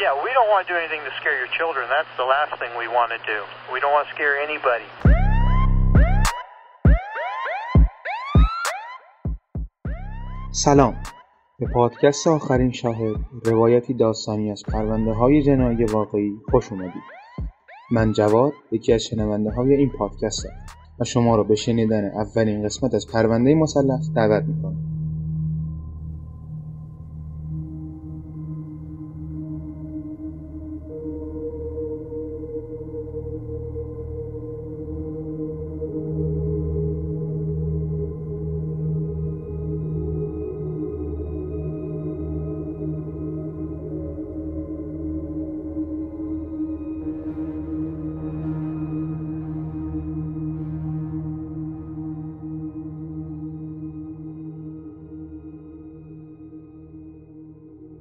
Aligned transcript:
Yeah, 0.00 0.16
we 0.24 0.30
don't 0.36 0.48
want 0.48 0.66
to 0.66 0.72
do 0.72 0.78
anything 0.82 1.02
to 1.08 1.12
scare 1.20 1.36
your 1.42 1.52
children. 1.58 1.84
That's 1.96 2.14
the 2.16 2.28
last 2.34 2.52
thing 2.60 2.72
we 2.84 2.88
want 2.88 3.10
to 3.16 3.20
do. 3.32 3.38
We 3.74 3.78
don't 3.82 3.92
want 3.96 4.08
to 4.08 4.12
scare 4.16 4.34
anybody. 4.48 4.88
سلام 10.52 10.96
به 11.58 11.66
پادکست 11.74 12.26
آخرین 12.26 12.72
شاهد 12.72 13.16
روایتی 13.44 13.94
داستانی 13.94 14.52
از 14.52 14.62
پرونده 14.72 15.12
های 15.12 15.42
جنایی 15.42 15.84
واقعی 15.84 16.32
خوش 16.50 16.72
اومدید 16.72 17.02
من 17.90 18.12
جواد 18.12 18.52
یکی 18.72 18.92
از 18.92 19.02
شنونده 19.02 19.50
های 19.50 19.74
این 19.74 19.90
پادکست 19.98 20.46
و 21.00 21.04
شما 21.04 21.36
را 21.36 21.42
به 21.42 21.54
شنیدن 21.54 22.04
اولین 22.04 22.64
قسمت 22.64 22.94
از 22.94 23.06
پرونده 23.12 23.54
مسلح 23.54 23.98
دعوت 24.16 24.44
می‌کنم 24.44 24.89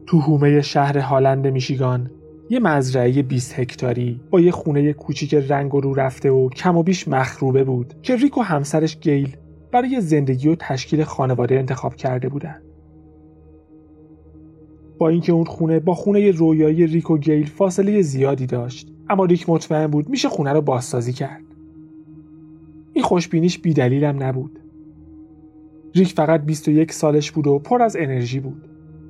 تو 0.10 0.20
هومه 0.20 0.62
شهر 0.62 0.98
هالند 0.98 1.48
میشیگان 1.48 2.12
یه 2.50 2.60
مزرعه 2.60 3.22
20 3.22 3.60
هکتاری 3.60 4.22
با 4.30 4.40
یه 4.40 4.52
خونه 4.52 4.94
کوچیک 4.94 5.34
رنگ 5.34 5.76
و 5.76 5.82
رو 5.82 5.94
رفته 5.94 6.32
و 6.32 6.50
کم 6.50 6.78
و 6.78 6.84
بیش 6.84 7.08
مخروبه 7.08 7.64
بود 7.64 7.94
که 8.02 8.16
ریک 8.16 8.38
و 8.38 8.42
همسرش 8.42 9.00
گیل 9.00 9.36
برای 9.72 10.02
زندگی 10.02 10.50
و 10.50 10.56
تشکیل 10.56 11.04
خانواده 11.04 11.56
انتخاب 11.56 11.96
کرده 11.96 12.30
بودن. 12.30 12.62
با 14.98 15.10
اینکه 15.10 15.32
اون 15.32 15.46
خونه 15.46 15.80
با 15.80 15.94
خونه 15.94 16.32
رویایی 16.32 16.88
ریک 16.88 17.12
و 17.12 17.18
گیل 17.18 17.46
فاصله 17.46 18.02
زیادی 18.02 18.46
داشت 18.46 18.92
اما 19.10 19.26
ریک 19.26 19.50
مطمئن 19.50 19.88
بود 19.88 20.10
میشه 20.10 20.30
خونه 20.30 20.54
رو 20.54 20.62
بازسازی 20.62 21.14
کرد. 21.14 21.44
این 22.94 23.04
خوشبینیش 23.04 23.60
بیدلیلم 23.60 24.24
نبود. 24.24 24.60
ریک 25.96 26.14
فقط 26.14 26.42
21 26.42 26.92
سالش 26.92 27.32
بود 27.32 27.48
و 27.48 27.60
پر 27.60 27.82
از 27.82 27.96
انرژی 28.00 28.40
بود. 28.40 28.69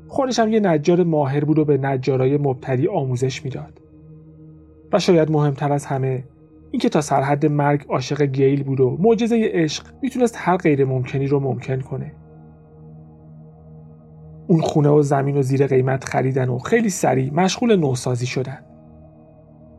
خودش 0.09 0.39
هم 0.39 0.53
یه 0.53 0.59
نجار 0.59 1.03
ماهر 1.03 1.45
بود 1.45 1.59
و 1.59 1.65
به 1.65 1.77
نجارای 1.77 2.37
مبتدی 2.37 2.87
آموزش 2.87 3.45
می‌داد. 3.45 3.81
و 4.93 4.99
شاید 4.99 5.31
مهمتر 5.31 5.73
از 5.73 5.85
همه 5.85 6.23
اینکه 6.71 6.89
تا 6.89 7.01
سرحد 7.01 7.45
مرگ 7.45 7.85
عاشق 7.89 8.21
گیل 8.21 8.63
بود 8.63 8.79
و 8.79 8.97
معجزه 8.99 9.49
عشق 9.53 9.83
می‌تونست 10.01 10.35
هر 10.37 10.57
غیر 10.57 10.85
ممکنی 10.85 11.27
رو 11.27 11.39
ممکن 11.39 11.79
کنه. 11.79 12.11
اون 14.47 14.61
خونه 14.61 14.89
و 14.89 15.01
زمین 15.01 15.37
و 15.37 15.41
زیر 15.41 15.67
قیمت 15.67 16.03
خریدن 16.03 16.49
و 16.49 16.57
خیلی 16.57 16.89
سریع 16.89 17.33
مشغول 17.33 17.75
نوسازی 17.75 18.25
شدن. 18.25 18.59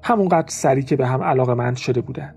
همونقدر 0.03 0.49
سریع 0.49 0.85
که 0.85 0.97
به 0.97 1.07
هم 1.07 1.23
علاقه 1.23 1.55
مند 1.55 1.77
شده 1.77 2.01
بودن. 2.01 2.35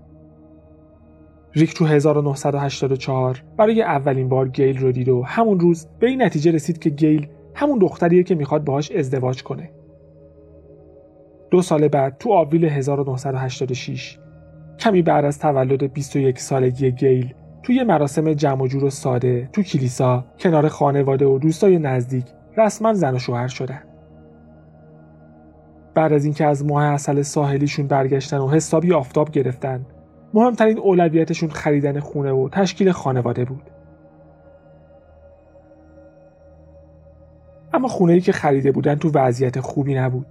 ریک 1.52 1.74
تو 1.74 1.84
1984 1.84 3.42
برای 3.56 3.82
اولین 3.82 4.28
بار 4.28 4.48
گیل 4.48 4.78
رو 4.78 4.92
دید 4.92 5.08
و 5.08 5.22
همون 5.22 5.60
روز 5.60 5.86
به 5.98 6.06
این 6.06 6.22
نتیجه 6.22 6.50
رسید 6.50 6.78
که 6.78 6.90
گیل 6.90 7.28
همون 7.54 7.78
دختریه 7.78 8.22
که 8.22 8.34
می‌خواد 8.34 8.64
باهاش 8.64 8.90
ازدواج 8.92 9.42
کنه. 9.42 9.70
دو 11.50 11.62
سال 11.62 11.88
بعد 11.88 12.16
تو 12.18 12.32
آویل 12.32 12.64
1986 12.64 14.18
کمی 14.78 15.02
بعد 15.02 15.24
از 15.24 15.38
تولد 15.38 15.92
21 15.92 16.38
سالگی 16.38 16.90
گیل 16.90 17.34
توی 17.62 17.82
مراسم 17.82 18.32
جمع 18.32 18.66
جور 18.66 18.84
و 18.84 18.90
ساده 18.90 19.48
تو 19.52 19.62
کلیسا 19.62 20.24
کنار 20.38 20.68
خانواده 20.68 21.26
و 21.26 21.38
دوستای 21.38 21.78
نزدیک 21.78 22.24
رسما 22.56 22.94
زن 22.94 23.14
و 23.14 23.18
شوهر 23.18 23.48
شدن. 23.48 23.82
بعد 25.94 26.12
از 26.12 26.24
اینکه 26.24 26.46
از 26.46 26.64
ماه 26.64 26.84
اصل 26.84 27.22
ساحلیشون 27.22 27.86
برگشتن 27.86 28.38
و 28.38 28.48
حسابی 28.48 28.92
آفتاب 28.92 29.30
گرفتن 29.30 29.86
مهمترین 30.34 30.78
اولویتشون 30.78 31.48
خریدن 31.48 32.00
خونه 32.00 32.32
و 32.32 32.48
تشکیل 32.48 32.92
خانواده 32.92 33.44
بود. 33.44 33.70
اما 37.74 37.88
خونه 37.88 38.20
که 38.20 38.32
خریده 38.32 38.72
بودن 38.72 38.94
تو 38.94 39.10
وضعیت 39.14 39.60
خوبی 39.60 39.94
نبود. 39.94 40.26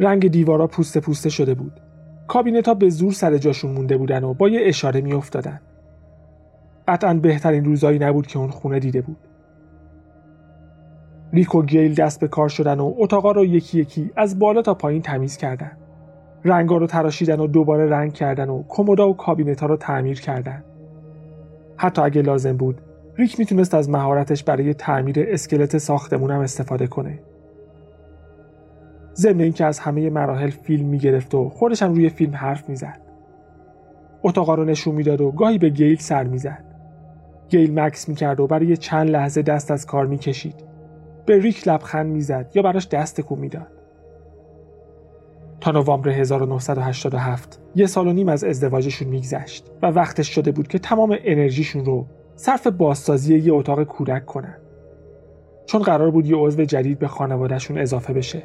رنگ 0.00 0.28
دیوارا 0.28 0.66
پوسته 0.66 1.00
پوسته 1.00 1.30
شده 1.30 1.54
بود. 1.54 1.80
کابینت 2.28 2.68
ها 2.68 2.74
به 2.74 2.88
زور 2.88 3.12
سر 3.12 3.38
جاشون 3.38 3.70
مونده 3.72 3.96
بودن 3.96 4.24
و 4.24 4.34
با 4.34 4.48
یه 4.48 4.60
اشاره 4.62 5.00
میافتادن. 5.00 5.60
قطعا 6.88 7.14
بهترین 7.14 7.64
روزایی 7.64 7.98
نبود 7.98 8.26
که 8.26 8.38
اون 8.38 8.50
خونه 8.50 8.78
دیده 8.78 9.00
بود. 9.00 9.16
ریک 11.32 11.48
گیل 11.66 11.94
دست 11.94 12.20
به 12.20 12.28
کار 12.28 12.48
شدن 12.48 12.80
و 12.80 12.94
اتاقا 12.98 13.32
رو 13.32 13.44
یکی 13.44 13.78
یکی 13.78 14.10
از 14.16 14.38
بالا 14.38 14.62
تا 14.62 14.74
پایین 14.74 15.02
تمیز 15.02 15.36
کردن. 15.36 15.72
رنگا 16.44 16.76
رو 16.76 16.86
تراشیدن 16.86 17.40
و 17.40 17.46
دوباره 17.46 17.86
رنگ 17.86 18.12
کردن 18.12 18.48
و 18.48 18.62
کمودا 18.68 19.08
و 19.08 19.16
کابینت 19.16 19.60
ها 19.60 19.66
رو 19.66 19.76
تعمیر 19.76 20.20
کردن. 20.20 20.64
حتی 21.76 22.02
اگه 22.02 22.22
لازم 22.22 22.56
بود 22.56 22.80
ریک 23.16 23.38
می‌تونست 23.38 23.74
از 23.74 23.90
مهارتش 23.90 24.44
برای 24.44 24.74
تعمیر 24.74 25.16
اسکلت 25.28 25.78
ساختمون 25.78 26.30
هم 26.30 26.40
استفاده 26.40 26.86
کنه. 26.86 27.18
ضمن 29.14 29.40
اینکه 29.40 29.64
از 29.64 29.78
همه 29.78 30.10
مراحل 30.10 30.50
فیلم 30.50 30.86
می‌گرفت 30.86 31.34
و 31.34 31.48
خودش 31.48 31.82
هم 31.82 31.94
روی 31.94 32.08
فیلم 32.08 32.34
حرف 32.34 32.68
می‌زد. 32.68 33.00
اتاقا 34.22 34.54
رو 34.54 34.64
نشون 34.64 34.94
می‌داد 34.94 35.20
و 35.20 35.30
گاهی 35.30 35.58
به 35.58 35.68
گیل 35.68 35.98
سر 35.98 36.24
می‌زد. 36.24 36.64
گیل 37.48 37.80
مکس 37.80 38.08
می‌کرد 38.08 38.40
و 38.40 38.46
برای 38.46 38.76
چند 38.76 39.10
لحظه 39.10 39.42
دست 39.42 39.70
از 39.70 39.86
کار 39.86 40.06
می‌کشید. 40.06 40.54
به 41.26 41.38
ریک 41.38 41.68
لبخند 41.68 42.06
می‌زد 42.06 42.50
یا 42.54 42.62
براش 42.62 42.88
دست 42.88 43.20
تکون 43.20 43.38
می‌داد. 43.38 43.66
تا 45.60 45.70
نوامبر 45.70 46.08
1987 46.08 47.60
یه 47.74 47.86
سال 47.86 48.08
و 48.08 48.12
نیم 48.12 48.28
از 48.28 48.44
ازدواجشون 48.44 49.08
میگذشت 49.08 49.70
و 49.82 49.86
وقتش 49.86 50.28
شده 50.28 50.52
بود 50.52 50.68
که 50.68 50.78
تمام 50.78 51.16
انرژیشون 51.24 51.84
رو 51.84 52.06
صرف 52.42 52.66
بازسازی 52.66 53.38
یه 53.38 53.52
اتاق 53.52 53.84
کودک 53.84 54.26
کنن. 54.26 54.56
چون 55.66 55.82
قرار 55.82 56.10
بود 56.10 56.26
یه 56.26 56.36
عضو 56.36 56.64
جدید 56.64 56.98
به 56.98 57.08
خانوادهشون 57.08 57.78
اضافه 57.78 58.12
بشه. 58.12 58.42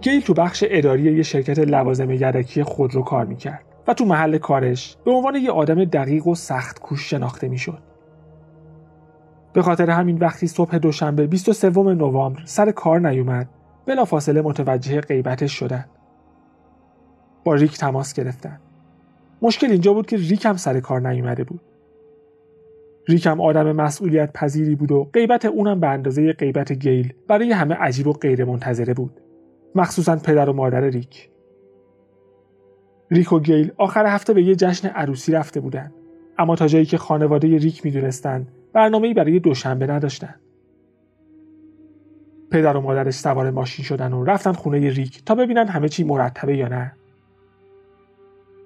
گیل 0.00 0.20
تو 0.20 0.34
بخش 0.34 0.64
اداری 0.66 1.02
یه 1.02 1.22
شرکت 1.22 1.58
لوازم 1.58 2.10
یدکی 2.10 2.62
خودرو 2.62 3.02
کار 3.02 3.24
می‌کرد. 3.26 3.75
و 3.88 3.94
تو 3.94 4.04
محل 4.04 4.38
کارش 4.38 4.96
به 5.04 5.10
عنوان 5.10 5.36
یه 5.36 5.50
آدم 5.50 5.84
دقیق 5.84 6.26
و 6.26 6.34
سخت 6.34 6.78
کوش 6.78 7.10
شناخته 7.10 7.48
می‌شد. 7.48 7.78
به 9.52 9.62
خاطر 9.62 9.90
همین 9.90 10.18
وقتی 10.18 10.46
صبح 10.46 10.78
دوشنبه 10.78 11.26
23 11.26 11.70
نوامبر 11.70 12.42
سر 12.44 12.70
کار 12.70 13.08
نیومد 13.08 13.48
بلافاصله 13.86 14.42
متوجه 14.42 15.00
غیبتش 15.00 15.52
شدن. 15.52 15.84
با 17.44 17.54
ریک 17.54 17.78
تماس 17.78 18.14
گرفتن. 18.14 18.60
مشکل 19.42 19.70
اینجا 19.70 19.92
بود 19.92 20.06
که 20.06 20.16
ریک 20.16 20.46
هم 20.46 20.56
سر 20.56 20.80
کار 20.80 21.08
نیومده 21.08 21.44
بود. 21.44 21.60
ریک 23.08 23.26
هم 23.26 23.40
آدم 23.40 23.72
مسئولیت 23.72 24.32
پذیری 24.32 24.74
بود 24.74 24.92
و 24.92 25.04
غیبت 25.04 25.44
اونم 25.44 25.80
به 25.80 25.88
اندازه 25.88 26.32
غیبت 26.32 26.72
گیل 26.72 27.12
برای 27.28 27.52
همه 27.52 27.74
عجیب 27.74 28.06
و 28.06 28.12
غیر 28.12 28.44
منتظره 28.44 28.94
بود. 28.94 29.20
مخصوصا 29.74 30.16
پدر 30.16 30.50
و 30.50 30.52
مادر 30.52 30.80
ریک. 30.80 31.30
ریک 33.10 33.32
و 33.32 33.40
گیل 33.40 33.72
آخر 33.76 34.06
هفته 34.06 34.32
به 34.32 34.42
یه 34.42 34.56
جشن 34.56 34.88
عروسی 34.88 35.32
رفته 35.32 35.60
بودن. 35.60 35.92
اما 36.38 36.56
تا 36.56 36.66
جایی 36.66 36.84
که 36.84 36.98
خانواده 36.98 37.58
ریک 37.58 37.84
می‌دونستن 37.84 38.46
برنامه‌ای 38.72 39.14
برای 39.14 39.38
دوشنبه 39.38 39.86
نداشتن. 39.86 40.34
پدر 42.50 42.76
و 42.76 42.80
مادرش 42.80 43.14
سوار 43.14 43.50
ماشین 43.50 43.84
شدن 43.84 44.12
و 44.12 44.24
رفتن 44.24 44.52
خونه 44.52 44.90
ریک 44.90 45.24
تا 45.24 45.34
ببینن 45.34 45.68
همه 45.68 45.88
چی 45.88 46.04
مرتبه 46.04 46.56
یا 46.56 46.68
نه. 46.68 46.92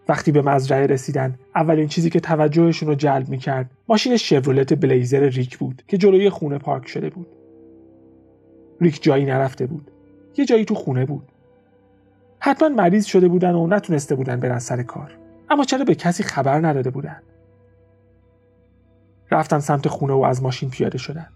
وقتی 0.09 0.33
به 0.33 0.43
مزرعه 0.43 0.87
رسیدن 0.87 1.35
اولین 1.55 1.89
چیزی 1.89 2.11
که 2.11 2.21
توجهشون 2.21 2.89
رو 2.89 2.95
جلب 2.95 3.29
می‌کرد 3.29 3.71
ماشین 3.89 4.17
شورولت 4.17 4.75
بلیزر 4.75 5.21
ریک 5.21 5.59
بود 5.59 5.83
که 5.89 5.99
جلوی 5.99 6.31
خونه 6.31 6.59
پارک 6.59 6.89
شده 6.89 7.11
بود. 7.11 7.27
ریک 8.81 9.03
جایی 9.03 9.25
نرفته 9.25 9.67
بود. 9.67 9.91
یه 10.37 10.45
جایی 10.45 10.65
تو 10.65 10.75
خونه 10.75 11.07
بود. 11.07 11.29
حتما 12.41 12.69
مریض 12.69 13.07
شده 13.07 13.29
بودن 13.29 13.55
و 13.55 13.67
نتونسته 13.67 14.15
بودن 14.15 14.41
برن 14.41 14.59
سر 14.59 14.83
کار. 14.83 15.19
اما 15.51 15.65
چرا 15.65 15.85
به 15.85 15.95
کسی 15.95 16.23
خبر 16.23 16.67
نداده 16.67 16.91
بودن؟ 16.91 17.23
رفتن 19.31 19.59
سمت 19.59 19.89
خونه 19.89 20.13
و 20.13 20.21
از 20.21 20.43
ماشین 20.43 20.71
پیاده 20.71 20.99
شدن. 20.99 21.27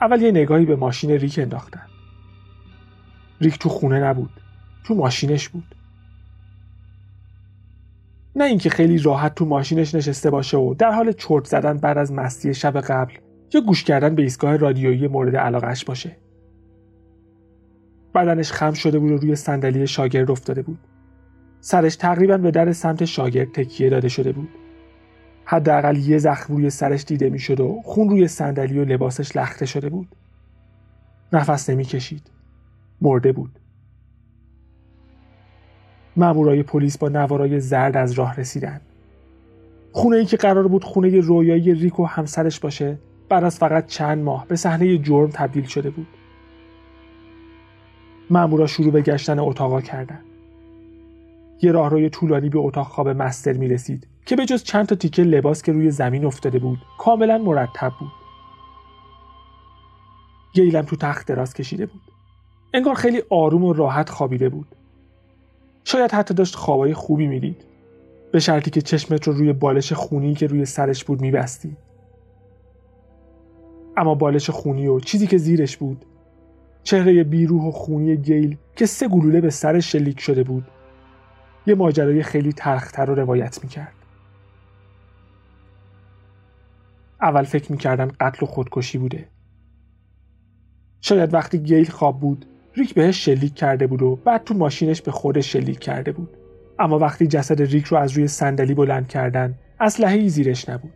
اول 0.00 0.22
یه 0.22 0.30
نگاهی 0.30 0.64
به 0.64 0.76
ماشین 0.76 1.10
ریک 1.10 1.38
انداختن. 1.38 1.86
ریک 3.40 3.58
تو 3.58 3.68
خونه 3.68 4.00
نبود 4.00 4.30
تو 4.84 4.94
ماشینش 4.94 5.48
بود. 5.48 5.74
نه 8.36 8.44
اینکه 8.44 8.70
خیلی 8.70 8.98
راحت 8.98 9.34
تو 9.34 9.44
ماشینش 9.44 9.94
نشسته 9.94 10.30
باشه 10.30 10.56
و 10.56 10.74
در 10.74 10.92
حال 10.92 11.12
چرت 11.12 11.44
زدن 11.44 11.78
بعد 11.78 11.98
از 11.98 12.12
مستی 12.12 12.54
شب 12.54 12.80
قبل 12.80 13.12
یا 13.54 13.60
گوش 13.60 13.84
کردن 13.84 14.14
به 14.14 14.22
ایستگاه 14.22 14.56
رادیویی 14.56 15.08
مورد 15.08 15.36
علاقش 15.36 15.84
باشه. 15.84 16.16
بدنش 18.14 18.52
خم 18.52 18.72
شده 18.72 18.98
بود 18.98 19.10
و 19.10 19.16
روی 19.16 19.36
صندلی 19.36 19.86
شاگرد 19.86 20.30
افتاده 20.30 20.62
بود. 20.62 20.78
سرش 21.60 21.96
تقریبا 21.96 22.36
به 22.38 22.50
در 22.50 22.72
سمت 22.72 23.04
شاگرد 23.04 23.52
تکیه 23.52 23.90
داده 23.90 24.08
شده 24.08 24.32
بود. 24.32 24.48
حداقل 25.44 25.96
یه 25.96 26.18
زخم 26.18 26.54
روی 26.54 26.70
سرش 26.70 27.04
دیده 27.04 27.30
می‌شد 27.30 27.60
و 27.60 27.80
خون 27.84 28.10
روی 28.10 28.28
صندلی 28.28 28.78
و 28.78 28.84
لباسش 28.84 29.36
لخته 29.36 29.66
شده 29.66 29.88
بود. 29.88 30.08
نفس 31.32 31.70
نمی‌کشید. 31.70 32.30
مرده 33.00 33.32
بود. 33.32 33.58
مامورای 36.16 36.62
پلیس 36.62 36.98
با 36.98 37.08
نوارای 37.08 37.60
زرد 37.60 37.96
از 37.96 38.12
راه 38.12 38.36
رسیدن. 38.36 38.80
خونه 39.92 40.16
ای 40.16 40.24
که 40.24 40.36
قرار 40.36 40.68
بود 40.68 40.84
خونه 40.84 41.20
رویایی 41.20 41.74
ریک 41.74 42.00
و 42.00 42.04
همسرش 42.04 42.60
باشه 42.60 42.98
بعد 43.28 43.44
از 43.44 43.58
فقط 43.58 43.86
چند 43.86 44.18
ماه 44.18 44.46
به 44.48 44.56
صحنه 44.56 44.98
جرم 44.98 45.30
تبدیل 45.30 45.64
شده 45.64 45.90
بود. 45.90 46.06
مامورا 48.30 48.66
شروع 48.66 48.90
به 48.90 49.02
گشتن 49.02 49.38
اتاقا 49.38 49.80
کردند 49.80 50.24
یه 51.62 51.72
راهروی 51.72 52.10
طولانی 52.10 52.48
به 52.48 52.58
اتاق 52.58 52.86
خواب 52.86 53.08
مستر 53.08 53.52
می 53.52 53.68
رسید 53.68 54.06
که 54.26 54.36
به 54.36 54.46
جز 54.46 54.62
چند 54.62 54.86
تا 54.86 54.94
تیکه 54.94 55.22
لباس 55.22 55.62
که 55.62 55.72
روی 55.72 55.90
زمین 55.90 56.24
افتاده 56.24 56.58
بود 56.58 56.78
کاملا 56.98 57.38
مرتب 57.38 57.92
بود. 58.00 58.12
گیلم 60.52 60.82
تو 60.82 60.96
تخت 60.96 61.26
دراز 61.26 61.54
کشیده 61.54 61.86
بود. 61.86 62.00
انگار 62.74 62.94
خیلی 62.94 63.22
آروم 63.30 63.64
و 63.64 63.72
راحت 63.72 64.10
خوابیده 64.10 64.48
بود. 64.48 64.66
شاید 65.84 66.12
حتی 66.12 66.34
داشت 66.34 66.56
خوابای 66.56 66.94
خوبی 66.94 67.26
می‌دید. 67.26 67.64
به 68.32 68.40
شرطی 68.40 68.70
که 68.70 68.82
چشمت 68.82 69.28
رو 69.28 69.32
روی 69.32 69.52
بالش 69.52 69.92
خونی 69.92 70.34
که 70.34 70.46
روی 70.46 70.64
سرش 70.64 71.04
بود 71.04 71.20
میبستی. 71.20 71.76
اما 73.96 74.14
بالش 74.14 74.50
خونی 74.50 74.86
و 74.86 75.00
چیزی 75.00 75.26
که 75.26 75.38
زیرش 75.38 75.76
بود 75.76 76.04
چهره 76.82 77.24
بیروح 77.24 77.62
و 77.62 77.70
خونی 77.70 78.16
گیل 78.16 78.56
که 78.76 78.86
سه 78.86 79.08
گلوله 79.08 79.40
به 79.40 79.50
سرش 79.50 79.92
شلیک 79.92 80.20
شده 80.20 80.42
بود 80.42 80.64
یه 81.66 81.74
ماجرای 81.74 82.22
خیلی 82.22 82.52
تلختر 82.52 83.06
رو 83.06 83.14
روایت 83.14 83.62
می‌کرد. 83.62 83.94
اول 87.20 87.42
فکر 87.42 87.72
می‌کردن 87.72 88.10
قتل 88.20 88.44
و 88.44 88.48
خودکشی 88.48 88.98
بوده. 88.98 89.28
شاید 91.00 91.34
وقتی 91.34 91.58
گیل 91.58 91.90
خواب 91.90 92.20
بود 92.20 92.46
ریک 92.76 92.94
بهش 92.94 93.24
شلیک 93.24 93.54
کرده 93.54 93.86
بود 93.86 94.02
و 94.02 94.16
بعد 94.16 94.44
تو 94.44 94.54
ماشینش 94.54 95.02
به 95.02 95.10
خودش 95.10 95.52
شلیک 95.52 95.78
کرده 95.78 96.12
بود. 96.12 96.36
اما 96.78 96.98
وقتی 96.98 97.26
جسد 97.26 97.62
ریک 97.62 97.84
رو 97.84 97.98
از 97.98 98.12
روی 98.12 98.28
صندلی 98.28 98.74
بلند 98.74 99.08
کردن 99.08 99.54
اسلحه 99.80 100.14
ای 100.14 100.28
زیرش 100.28 100.68
نبود. 100.68 100.92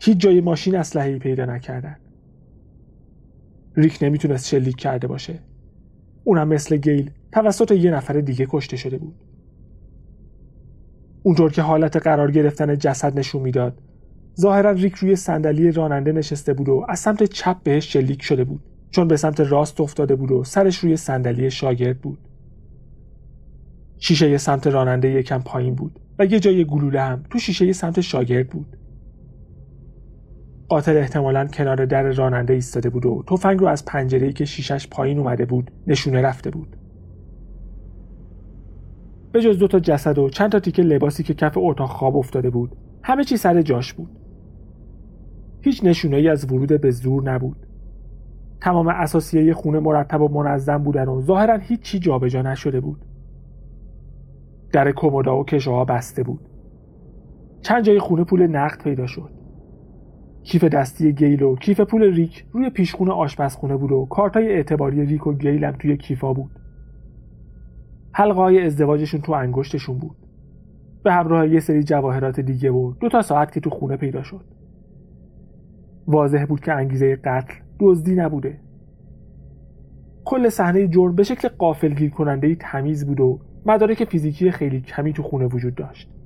هیچ 0.00 0.18
جای 0.18 0.40
ماشین 0.40 0.76
اسلحه 0.76 1.08
ای 1.08 1.18
پیدا 1.18 1.44
نکردن. 1.44 1.96
ریک 3.78 3.98
نمی‌تونست 4.02 4.46
شلیک 4.46 4.76
کرده 4.76 5.06
باشه. 5.06 5.38
اونم 6.24 6.48
مثل 6.48 6.76
گیل 6.76 7.10
توسط 7.32 7.70
یه 7.70 7.90
نفر 7.90 8.14
دیگه 8.14 8.46
کشته 8.50 8.76
شده 8.76 8.98
بود. 8.98 9.14
اونطور 11.22 11.52
که 11.52 11.62
حالت 11.62 11.96
قرار 11.96 12.30
گرفتن 12.30 12.78
جسد 12.78 13.18
نشون 13.18 13.42
می‌داد 13.42 13.82
ظاهرا 14.40 14.70
ریک 14.70 14.94
روی 14.94 15.16
صندلی 15.16 15.72
راننده 15.72 16.12
نشسته 16.12 16.52
بود 16.52 16.68
و 16.68 16.86
از 16.88 16.98
سمت 16.98 17.22
چپ 17.22 17.62
بهش 17.62 17.92
شلیک 17.92 18.22
شده 18.22 18.44
بود 18.44 18.60
چون 18.90 19.08
به 19.08 19.16
سمت 19.16 19.40
راست 19.40 19.80
افتاده 19.80 20.16
بود 20.16 20.30
و 20.30 20.44
سرش 20.44 20.78
روی 20.78 20.96
صندلی 20.96 21.50
شاگرد 21.50 22.00
بود. 22.00 22.18
شیشه 23.98 24.38
سمت 24.38 24.66
راننده 24.66 25.10
یکم 25.10 25.42
پایین 25.42 25.74
بود 25.74 26.00
و 26.18 26.24
یه 26.24 26.40
جای 26.40 26.64
گلوله 26.64 27.00
هم 27.00 27.24
تو 27.30 27.38
شیشه 27.38 27.72
سمت 27.72 28.00
شاگرد 28.00 28.48
بود. 28.48 28.77
قاتل 30.68 30.96
احتمالا 30.96 31.46
کنار 31.46 31.86
در 31.86 32.02
راننده 32.02 32.54
ایستاده 32.54 32.90
بود 32.90 33.06
و 33.06 33.24
تفنگ 33.26 33.60
رو 33.60 33.66
از 33.66 33.84
پنجره‌ای 33.84 34.32
که 34.32 34.44
شیشش 34.44 34.88
پایین 34.88 35.18
اومده 35.18 35.44
بود 35.44 35.70
نشونه 35.86 36.22
رفته 36.22 36.50
بود. 36.50 36.76
به 39.32 39.42
جز 39.42 39.58
دو 39.58 39.68
تا 39.68 39.80
جسد 39.80 40.18
و 40.18 40.28
چند 40.28 40.52
تا 40.52 40.60
تیکه 40.60 40.82
لباسی 40.82 41.22
که 41.22 41.34
کف 41.34 41.58
اتاق 41.58 41.88
خواب 41.88 42.16
افتاده 42.16 42.50
بود 42.50 42.76
همه 43.02 43.24
چی 43.24 43.36
سر 43.36 43.62
جاش 43.62 43.92
بود. 43.92 44.10
هیچ 45.60 45.84
نشونه 45.84 46.16
ای 46.16 46.28
از 46.28 46.52
ورود 46.52 46.80
به 46.80 46.90
زور 46.90 47.22
نبود. 47.22 47.66
تمام 48.60 48.88
اساسیه 48.88 49.54
خونه 49.54 49.80
مرتب 49.80 50.20
و 50.22 50.28
منظم 50.28 50.78
بودن 50.78 51.08
و 51.08 51.20
ظاهرا 51.20 51.56
هیچ 51.56 51.80
چی 51.80 51.98
جابجا 51.98 52.42
نشده 52.42 52.80
بود. 52.80 53.04
در 54.72 54.92
کمودا 54.92 55.38
و 55.38 55.44
کشوها 55.44 55.84
بسته 55.84 56.22
بود. 56.22 56.40
چند 57.62 57.84
جای 57.84 57.98
خونه 57.98 58.24
پول 58.24 58.46
نقد 58.46 58.82
پیدا 58.82 59.06
شد. 59.06 59.37
کیف 60.48 60.64
دستی 60.64 61.12
گیل 61.12 61.42
و 61.42 61.56
کیف 61.56 61.80
پول 61.80 62.02
ریک 62.02 62.44
روی 62.52 62.70
پیشخونه 62.70 63.12
آشپزخونه 63.12 63.76
بود 63.76 63.92
و 63.92 64.06
کارتای 64.10 64.52
اعتباری 64.52 65.06
ریک 65.06 65.26
و 65.26 65.32
گیل 65.32 65.64
هم 65.64 65.72
توی 65.72 65.96
کیفا 65.96 66.32
بود. 66.32 66.50
حلقه 68.12 68.60
ازدواجشون 68.60 69.20
تو 69.20 69.32
انگشتشون 69.32 69.98
بود. 69.98 70.16
به 71.02 71.12
همراه 71.12 71.48
یه 71.48 71.60
سری 71.60 71.82
جواهرات 71.82 72.40
دیگه 72.40 72.70
و 72.70 72.92
دو 73.00 73.08
تا 73.08 73.22
ساعت 73.22 73.52
که 73.52 73.60
تو 73.60 73.70
خونه 73.70 73.96
پیدا 73.96 74.22
شد. 74.22 74.44
واضح 76.06 76.44
بود 76.44 76.60
که 76.60 76.72
انگیزه 76.72 77.16
قتل 77.16 77.54
دزدی 77.80 78.14
نبوده. 78.14 78.60
کل 80.24 80.48
صحنه 80.48 80.88
جرم 80.88 81.14
به 81.14 81.22
شکل 81.22 81.48
قافلگیر 81.48 82.10
کننده 82.10 82.54
تمیز 82.54 83.06
بود 83.06 83.20
و 83.20 83.40
مدارک 83.66 84.04
فیزیکی 84.04 84.50
خیلی 84.50 84.80
کمی 84.80 85.12
تو 85.12 85.22
خونه 85.22 85.46
وجود 85.46 85.74
داشت. 85.74 86.17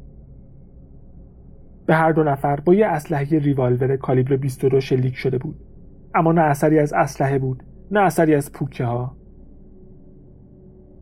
به 1.87 1.94
هر 1.94 2.12
دو 2.12 2.23
نفر 2.23 2.61
با 2.61 2.75
یه 2.75 2.87
اسلحه 2.87 3.38
ریوالور 3.38 3.96
کالیبر 3.96 4.37
22 4.37 4.81
شلیک 4.81 5.17
شده 5.17 5.38
بود. 5.38 5.56
اما 6.14 6.32
نه 6.32 6.40
اثری 6.40 6.79
از 6.79 6.93
اسلحه 6.93 7.38
بود 7.38 7.62
نه 7.90 8.00
اثری 8.00 8.34
از 8.34 8.52
پوکه 8.52 8.84
ها 8.84 9.17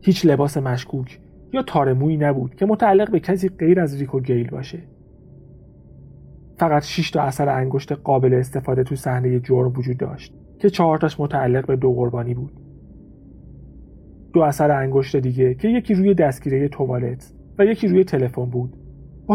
هیچ 0.01 0.25
لباس 0.25 0.57
مشکوک 0.57 1.19
یا 1.53 1.61
تارمویی 1.61 2.17
نبود 2.17 2.55
که 2.55 2.65
متعلق 2.65 3.11
به 3.11 3.19
کسی 3.19 3.49
غیر 3.49 3.79
از 3.79 3.99
ریکو 3.99 4.19
گیل 4.19 4.49
باشه. 4.49 4.79
فقط 6.57 6.83
6 6.83 7.11
تا 7.11 7.21
اثر 7.21 7.49
انگشت 7.49 7.91
قابل 7.91 8.33
استفاده 8.33 8.83
تو 8.83 8.95
صحنه 8.95 9.39
جرم 9.39 9.73
وجود 9.77 9.97
داشت 9.97 10.33
که 10.59 10.69
چهارتاش 10.69 11.19
متعلق 11.19 11.67
به 11.67 11.75
دو 11.75 11.93
قربانی 11.93 12.33
بود. 12.33 12.51
دو 14.33 14.41
اثر 14.41 14.71
انگشت 14.71 15.15
دیگه 15.15 15.53
که 15.53 15.67
یکی 15.67 15.93
روی 15.93 16.13
دستگیره 16.13 16.67
توالت 16.67 17.33
و 17.59 17.65
یکی 17.65 17.87
روی 17.87 18.03
تلفن 18.03 18.45
بود. 18.45 18.80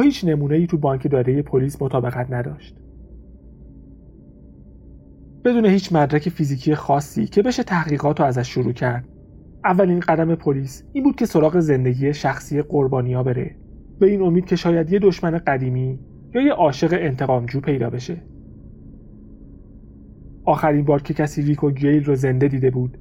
هیچ 0.02 0.24
نمونه 0.24 0.54
ای 0.54 0.66
تو 0.66 0.78
بانک 0.78 1.10
داده 1.10 1.42
پلیس 1.42 1.82
مطابقت 1.82 2.26
نداشت. 2.30 2.76
بدون 5.44 5.66
هیچ 5.66 5.92
مدرک 5.92 6.28
فیزیکی 6.28 6.74
خاصی 6.74 7.26
که 7.26 7.42
بشه 7.42 7.62
تحقیقات 7.62 8.20
رو 8.20 8.26
ازش 8.26 8.48
شروع 8.48 8.72
کرد. 8.72 9.08
اولین 9.64 10.00
قدم 10.00 10.34
پلیس 10.34 10.84
این 10.92 11.04
بود 11.04 11.16
که 11.16 11.26
سراغ 11.26 11.58
زندگی 11.58 12.14
شخصی 12.14 12.62
قربانیا 12.62 13.22
بره. 13.22 13.56
به 14.00 14.06
این 14.06 14.22
امید 14.22 14.46
که 14.46 14.56
شاید 14.56 14.92
یه 14.92 14.98
دشمن 14.98 15.38
قدیمی 15.38 15.98
یا 16.34 16.42
یه 16.42 16.52
عاشق 16.52 16.96
انتقامجو 17.00 17.60
پیدا 17.60 17.90
بشه. 17.90 18.22
آخرین 20.44 20.84
بار 20.84 21.02
که 21.02 21.14
کسی 21.14 21.42
ریکو 21.42 21.70
گیل 21.70 22.04
رو 22.04 22.14
زنده 22.14 22.48
دیده 22.48 22.70
بود 22.70 22.98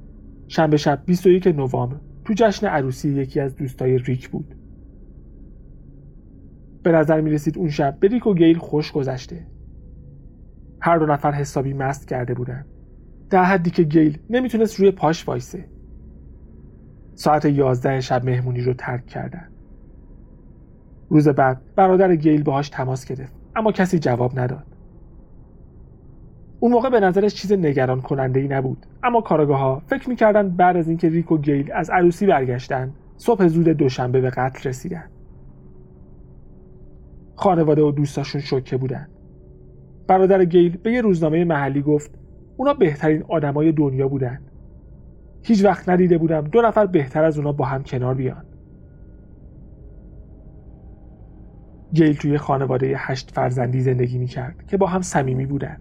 شنبه 0.48 0.76
شب 0.76 1.02
21 1.06 1.46
نوامبر 1.46 1.96
تو 2.24 2.34
جشن 2.36 2.66
عروسی 2.66 3.08
یکی 3.08 3.40
از 3.40 3.56
دوستای 3.56 3.98
ریک 3.98 4.28
بود. 4.28 4.54
به 6.86 6.92
نظر 6.92 7.20
می 7.20 7.30
رسید 7.30 7.58
اون 7.58 7.68
شب 7.68 7.96
به 8.00 8.08
ریک 8.08 8.26
و 8.26 8.34
گیل 8.34 8.58
خوش 8.58 8.92
گذشته. 8.92 9.46
هر 10.80 10.98
دو 10.98 11.06
نفر 11.06 11.32
حسابی 11.32 11.74
مست 11.74 12.08
کرده 12.08 12.34
بودن. 12.34 12.64
در 13.30 13.44
حدی 13.44 13.70
که 13.70 13.82
گیل 13.82 14.18
نمی‌تونست 14.30 14.80
روی 14.80 14.90
پاش 14.90 15.28
وایسه. 15.28 15.64
ساعت 17.14 17.44
یازده 17.44 18.00
شب 18.00 18.24
مهمونی 18.24 18.60
رو 18.60 18.74
ترک 18.74 19.06
کردن. 19.06 19.48
روز 21.08 21.28
بعد 21.28 21.60
برادر 21.76 22.16
گیل 22.16 22.42
باهاش 22.42 22.68
تماس 22.68 23.04
گرفت 23.04 23.32
اما 23.56 23.72
کسی 23.72 23.98
جواب 23.98 24.38
نداد. 24.38 24.66
اون 26.60 26.72
موقع 26.72 26.88
به 26.88 27.00
نظرش 27.00 27.34
چیز 27.34 27.52
نگران 27.52 28.00
کننده 28.00 28.40
ای 28.40 28.48
نبود 28.48 28.86
اما 29.02 29.20
کارگاه 29.20 29.58
ها 29.58 29.82
فکر 29.86 30.08
می‌کردن 30.08 30.48
بعد 30.48 30.76
از 30.76 30.88
اینکه 30.88 31.08
ریک 31.08 31.32
و 31.32 31.38
گیل 31.38 31.72
از 31.72 31.90
عروسی 31.90 32.26
برگشتن 32.26 32.92
صبح 33.16 33.46
زود 33.46 33.68
دوشنبه 33.68 34.20
به 34.20 34.30
قتل 34.30 34.68
رسیدن. 34.68 35.04
خانواده 37.36 37.82
و 37.82 37.92
دوستاشون 37.92 38.40
شوکه 38.40 38.76
بودن. 38.76 39.08
برادر 40.08 40.44
گیل 40.44 40.76
به 40.76 40.92
یه 40.92 41.00
روزنامه 41.00 41.44
محلی 41.44 41.82
گفت 41.82 42.10
اونا 42.56 42.74
بهترین 42.74 43.24
آدمای 43.28 43.72
دنیا 43.72 44.08
بودن. 44.08 44.40
هیچ 45.42 45.64
وقت 45.64 45.88
ندیده 45.88 46.18
بودم 46.18 46.40
دو 46.40 46.62
نفر 46.62 46.86
بهتر 46.86 47.24
از 47.24 47.38
اونا 47.38 47.52
با 47.52 47.64
هم 47.64 47.82
کنار 47.82 48.14
بیان. 48.14 48.44
گیل 51.92 52.16
توی 52.16 52.38
خانواده 52.38 52.94
هشت 52.96 53.30
فرزندی 53.30 53.80
زندگی 53.80 54.18
می‌کرد 54.18 54.66
که 54.66 54.76
با 54.76 54.86
هم 54.86 55.02
صمیمی 55.02 55.46
بودن 55.46 55.80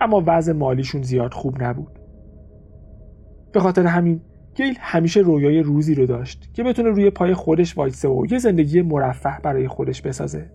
اما 0.00 0.22
وضع 0.26 0.52
مالیشون 0.52 1.02
زیاد 1.02 1.34
خوب 1.34 1.62
نبود. 1.62 1.98
به 3.52 3.60
خاطر 3.60 3.86
همین 3.86 4.20
گیل 4.54 4.74
همیشه 4.80 5.20
رویای 5.20 5.62
روزی 5.62 5.94
رو 5.94 6.06
داشت 6.06 6.50
که 6.54 6.62
بتونه 6.62 6.88
روی 6.88 7.10
پای 7.10 7.34
خودش 7.34 7.78
وایسه 7.78 8.08
و 8.08 8.26
یه 8.30 8.38
زندگی 8.38 8.82
مرفه 8.82 9.40
برای 9.42 9.68
خودش 9.68 10.02
بسازه. 10.02 10.50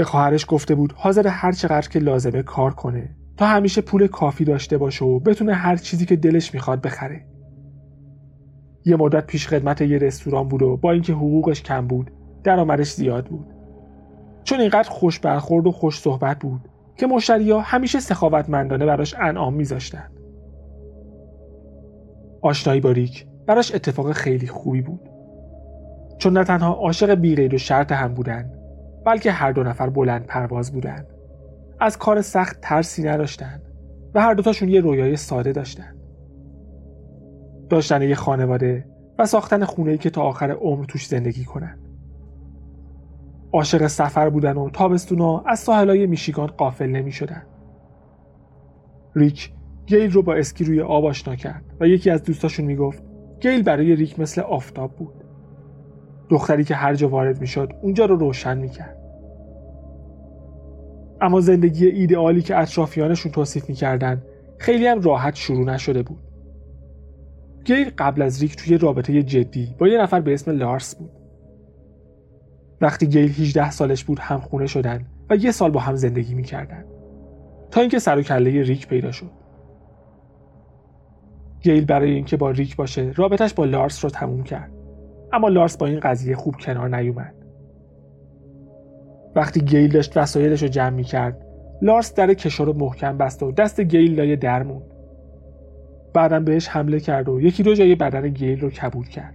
به 0.00 0.04
خواهرش 0.04 0.46
گفته 0.48 0.74
بود 0.74 0.92
حاضر 0.96 1.26
هر 1.26 1.52
چقدر 1.52 1.88
که 1.88 1.98
لازمه 1.98 2.42
کار 2.42 2.74
کنه. 2.74 3.16
تا 3.36 3.46
همیشه 3.46 3.80
پول 3.80 4.06
کافی 4.06 4.44
داشته 4.44 4.78
باشه 4.78 5.04
و 5.04 5.18
بتونه 5.18 5.54
هر 5.54 5.76
چیزی 5.76 6.06
که 6.06 6.16
دلش 6.16 6.54
می‌خواد 6.54 6.80
بخره. 6.80 7.26
یه 8.84 8.96
مدت 8.96 9.26
پیش 9.26 9.48
خدمت 9.48 9.80
یه 9.80 9.98
رستوران 9.98 10.48
بود 10.48 10.62
و 10.62 10.76
با 10.76 10.92
اینکه 10.92 11.12
حقوقش 11.12 11.62
کم 11.62 11.86
بود 11.86 12.10
درآمدش 12.44 12.92
زیاد 12.92 13.26
بود. 13.26 13.46
چون 14.44 14.60
اینقدر 14.60 14.90
خوش 14.90 15.20
برخورد 15.20 15.66
و 15.66 15.70
خوش 15.70 16.00
صحبت 16.00 16.38
بود 16.38 16.68
که 16.96 17.06
مشتریا 17.06 17.60
همیشه 17.60 18.00
سخاوتمندانه 18.00 18.86
براش 18.86 19.14
انعام 19.18 19.54
میذاشتن 19.54 20.10
آشنایی 22.42 22.80
با 22.80 22.90
ریک 22.90 23.26
براش 23.46 23.74
اتفاق 23.74 24.12
خیلی 24.12 24.46
خوبی 24.46 24.82
بود. 24.82 25.08
چون 26.18 26.32
نه 26.32 26.44
تنها 26.44 26.72
عاشق 26.72 27.14
بیغیر 27.14 27.54
و 27.54 27.58
شرط 27.58 27.92
هم 27.92 28.14
بودن 28.14 28.59
بلکه 29.04 29.32
هر 29.32 29.52
دو 29.52 29.62
نفر 29.62 29.88
بلند 29.88 30.26
پرواز 30.26 30.72
بودن 30.72 31.06
از 31.80 31.98
کار 31.98 32.20
سخت 32.20 32.60
ترسی 32.60 33.02
نداشتن 33.02 33.62
و 34.14 34.20
هر 34.20 34.34
دوتاشون 34.34 34.68
یه 34.68 34.80
رویای 34.80 35.16
ساده 35.16 35.52
داشتن 35.52 35.96
داشتن 37.68 38.02
یه 38.02 38.14
خانواده 38.14 38.86
و 39.18 39.26
ساختن 39.26 39.64
خونه‌ای 39.64 39.98
که 39.98 40.10
تا 40.10 40.22
آخر 40.22 40.50
عمر 40.50 40.84
توش 40.84 41.06
زندگی 41.06 41.44
کنن. 41.44 41.78
عاشق 43.52 43.86
سفر 43.86 44.30
بودن 44.30 44.56
و 44.56 44.70
تابستونا 44.70 45.42
از 45.46 45.58
ساحلای 45.58 46.06
میشیگان 46.06 46.46
قافل 46.46 46.86
نمی 46.86 47.12
شدن. 47.12 47.42
ریک 49.14 49.52
گیل 49.86 50.12
رو 50.12 50.22
با 50.22 50.34
اسکی 50.34 50.64
روی 50.64 50.80
آب 50.80 51.04
آشنا 51.04 51.36
کرد 51.36 51.64
و 51.80 51.86
یکی 51.86 52.10
از 52.10 52.22
دوستاشون 52.22 52.66
می‌گفت 52.66 53.02
گیل 53.40 53.62
برای 53.62 53.96
ریک 53.96 54.20
مثل 54.20 54.40
آفتاب 54.40 54.96
بود. 54.96 55.24
دختری 56.30 56.64
که 56.64 56.74
هر 56.74 56.94
جا 56.94 57.08
وارد 57.08 57.40
می‌شد 57.40 57.72
اونجا 57.82 58.04
رو 58.04 58.16
روشن 58.16 58.58
می‌کرد. 58.58 58.96
اما 61.20 61.40
زندگی 61.40 61.86
ایدئالی 61.86 62.42
که 62.42 62.58
اطرافیانشون 62.58 63.32
توصیف 63.32 63.68
می‌کردن 63.68 64.22
خیلی 64.58 64.86
هم 64.86 65.00
راحت 65.00 65.34
شروع 65.34 65.64
نشده 65.64 66.02
بود. 66.02 66.18
گیل 67.64 67.90
قبل 67.98 68.22
از 68.22 68.42
ریک 68.42 68.56
توی 68.56 68.78
رابطه 68.78 69.22
جدی 69.22 69.74
با 69.78 69.88
یه 69.88 70.02
نفر 70.02 70.20
به 70.20 70.34
اسم 70.34 70.50
لارس 70.50 70.94
بود. 70.94 71.10
وقتی 72.80 73.06
گیل 73.06 73.30
18 73.30 73.70
سالش 73.70 74.04
بود 74.04 74.18
هم 74.18 74.40
خونه 74.40 74.66
شدن 74.66 75.06
و 75.30 75.36
یه 75.36 75.50
سال 75.50 75.70
با 75.70 75.80
هم 75.80 75.96
زندگی 75.96 76.34
می‌کردن. 76.34 76.84
تا 77.70 77.80
اینکه 77.80 77.98
سر 77.98 78.18
و 78.18 78.22
کله 78.22 78.62
ریک 78.62 78.88
پیدا 78.88 79.12
شد. 79.12 79.30
گیل 81.60 81.84
برای 81.84 82.10
اینکه 82.10 82.36
با 82.36 82.50
ریک 82.50 82.76
باشه 82.76 83.12
رابطش 83.16 83.54
با 83.54 83.64
لارس 83.64 84.04
رو 84.04 84.10
تموم 84.10 84.42
کرد. 84.42 84.70
اما 85.32 85.48
لارس 85.48 85.76
با 85.76 85.86
این 85.86 86.00
قضیه 86.00 86.36
خوب 86.36 86.54
کنار 86.56 86.96
نیومد. 86.96 87.34
وقتی 89.36 89.60
گیل 89.60 89.92
داشت 89.92 90.16
وسایلش 90.16 90.62
رو 90.62 90.68
جمع 90.68 90.90
می 90.90 91.04
کرد 91.04 91.46
لارس 91.82 92.14
در 92.14 92.34
کشور 92.34 92.66
رو 92.66 92.72
محکم 92.72 93.18
بست 93.18 93.42
و 93.42 93.52
دست 93.52 93.80
گیل 93.80 94.14
لای 94.14 94.36
در 94.36 94.62
موند. 94.62 94.94
بعدم 96.14 96.44
بهش 96.44 96.68
حمله 96.68 97.00
کرد 97.00 97.28
و 97.28 97.40
یکی 97.40 97.62
دو 97.62 97.74
جای 97.74 97.94
بدن 97.94 98.28
گیل 98.28 98.60
رو 98.60 98.70
کبود 98.70 99.08
کرد. 99.08 99.34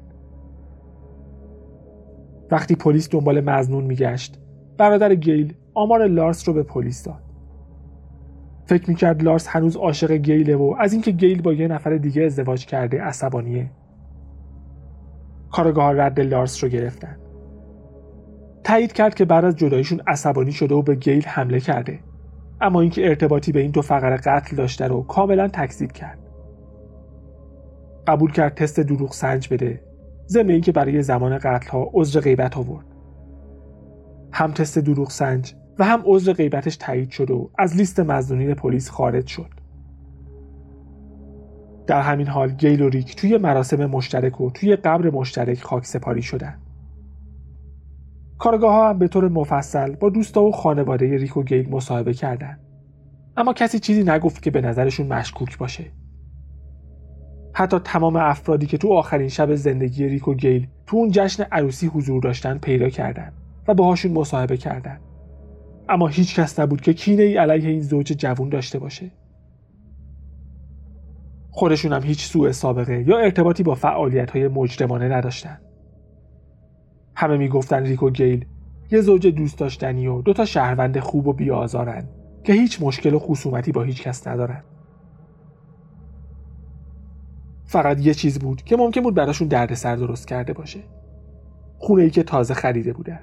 وقتی 2.52 2.76
پلیس 2.76 3.10
دنبال 3.10 3.42
مزنون 3.42 3.84
میگشت 3.84 4.40
برادر 4.78 5.16
گیل 5.16 5.54
آمار 5.74 6.08
لارس 6.08 6.48
رو 6.48 6.54
به 6.54 6.64
پلیس 6.64 7.04
داد. 7.04 7.22
فکر 8.66 8.90
می‌کرد 8.90 9.24
لارس 9.24 9.48
هنوز 9.48 9.78
عاشق 9.78 10.12
گیله 10.12 10.56
و 10.56 10.76
از 10.80 10.94
اینکه 10.94 11.12
گیل 11.12 11.42
با 11.42 11.54
یه 11.54 11.68
نفر 11.68 11.98
دیگه 11.98 12.24
ازدواج 12.24 12.66
کرده 12.66 13.02
عصبانیه. 13.02 13.70
کارگاه 15.56 15.92
رد 15.92 16.20
لارس 16.20 16.64
رو 16.64 16.70
گرفتن. 16.70 17.18
تایید 18.64 18.94
کرد 18.94 19.16
که 19.16 19.26
بعد 19.26 19.46
از 19.46 19.56
جداییشون 19.56 20.02
عصبانی 20.08 20.52
شده 20.52 20.76
و 20.76 20.82
به 20.82 20.96
گیل 20.96 21.26
حمله 21.26 21.60
کرده. 21.60 22.00
اما 22.62 22.82
اینکه 22.82 23.08
ارتباطی 23.08 23.52
به 23.52 23.60
این 23.60 23.72
دو 23.72 23.82
فقر 23.82 24.18
قتل 24.18 24.56
داشته 24.56 24.88
رو 24.88 25.04
کاملا 25.04 25.48
تکذیب 25.48 25.92
کرد. 25.92 26.20
قبول 28.08 28.32
کرد 28.32 28.56
تست 28.56 28.80
دروغ 28.80 29.14
سنج 29.14 29.54
بده. 29.54 29.82
ضمن 30.28 30.50
اینکه 30.50 30.72
برای 30.72 31.02
زمان 31.02 31.38
قتل 31.38 31.70
ها 31.70 31.90
عذر 31.94 32.20
غیبت 32.20 32.58
آورد. 32.58 32.86
هم 34.32 34.52
تست 34.52 34.80
دروغ 34.80 35.10
سنج 35.10 35.54
و 35.80 35.86
هم 35.86 36.04
عذر 36.06 36.34
غیبتش 36.34 36.78
تایید 36.78 37.10
شد 37.10 37.32
و 37.32 37.50
از 37.58 37.76
لیست 37.76 38.00
مزنونین 38.00 38.54
پلیس 38.54 38.90
خارج 38.90 39.28
شد. 39.28 39.50
در 41.88 42.02
همین 42.02 42.28
حال 42.28 42.52
گیل 42.52 42.82
و 42.82 42.90
ریک 42.90 43.16
توی 43.16 43.38
مراسم 43.38 43.86
مشترک 43.86 44.42
و 44.42 44.50
توی 44.50 44.76
قبر 44.76 45.10
مشترک 45.10 45.62
خاک 45.62 45.86
سپاری 45.86 46.22
شدن 46.22 46.58
کارگاه 48.38 48.74
ها 48.74 48.90
هم 48.90 49.00
به 49.00 49.08
طور 49.08 49.30
مفصل 49.30 49.96
با 49.96 50.10
دوستا 50.10 50.44
و 50.44 50.52
خانواده 50.52 51.18
ریک 51.18 51.38
و 51.38 51.44
گیل 51.44 51.70
مصاحبه 51.70 52.14
کردند. 52.14 52.60
اما 53.38 53.54
کسی 53.54 53.80
چیزی 53.80 54.04
نگفت 54.04 54.42
که 54.42 54.52
به 54.52 54.62
نظرشون 54.62 55.08
مشکوک 55.08 55.58
باشه 55.58 55.86
حتی 57.54 57.80
تمام 57.80 58.16
افرادی 58.16 58.66
که 58.66 58.78
تو 58.78 58.94
آخرین 58.94 59.28
شب 59.28 59.56
زندگی 59.56 60.08
ریک 60.08 60.28
و 60.28 60.34
گیل 60.34 60.68
تو 60.88 60.98
اون 60.98 61.10
جشن 61.12 61.44
عروسی 61.44 61.88
حضور 61.88 62.22
داشتن 62.22 62.58
پیدا 62.58 62.90
کردن 62.90 63.32
و 63.68 63.74
باهاشون 63.74 64.12
مصاحبه 64.12 64.58
کردند. 64.58 65.02
اما 65.90 66.08
هیچ 66.08 66.40
کس 66.40 66.60
نبود 66.60 66.82
که 66.82 66.94
کینه 66.94 67.24
ای 67.24 67.38
علیه 67.38 67.70
این 67.70 67.82
زوج 67.82 68.06
جوون 68.06 68.50
داشته 68.50 68.80
باشه 68.80 69.12
خودشون 71.56 71.94
هم 71.94 72.04
هیچ 72.04 72.26
سوء 72.26 72.52
سابقه 72.52 73.04
یا 73.08 73.18
ارتباطی 73.18 73.64
با 73.64 73.76
فعالیت 73.76 74.32
های 74.32 74.48
مجرمانه 74.48 75.10
نداشتن. 75.10 75.58
همه 77.16 77.38
می‌گفتن 77.38 77.84
ریک 77.84 78.04
و 78.04 78.10
گیل 78.10 78.46
یه 78.92 79.02
زوج 79.02 79.28
دوست 79.28 79.60
داشتنی 79.60 80.08
و 80.08 80.22
دوتا 80.22 80.46
شهروند 80.46 81.00
خوب 81.00 81.28
و 81.28 81.34
بیازارن 81.34 82.08
که 82.44 82.54
هیچ 82.54 82.82
مشکل 82.82 83.14
و 83.14 83.20
خصومتی 83.20 83.72
با 83.72 83.84
هیچ 83.84 84.04
کس 84.04 84.28
ندارن. 84.28 84.64
فقط 87.66 88.00
یه 88.06 88.14
چیز 88.14 88.40
بود 88.40 88.62
که 88.62 88.76
ممکن 88.76 89.02
بود 89.02 89.16
براشون 89.16 89.48
دردسر 89.48 89.96
درست 89.96 90.28
کرده 90.28 90.54
باشه. 90.54 90.80
خونه 91.78 92.04
ای 92.04 92.10
که 92.10 92.24
تازه 92.24 92.54
خریده 92.54 92.94
بودن. 92.94 93.20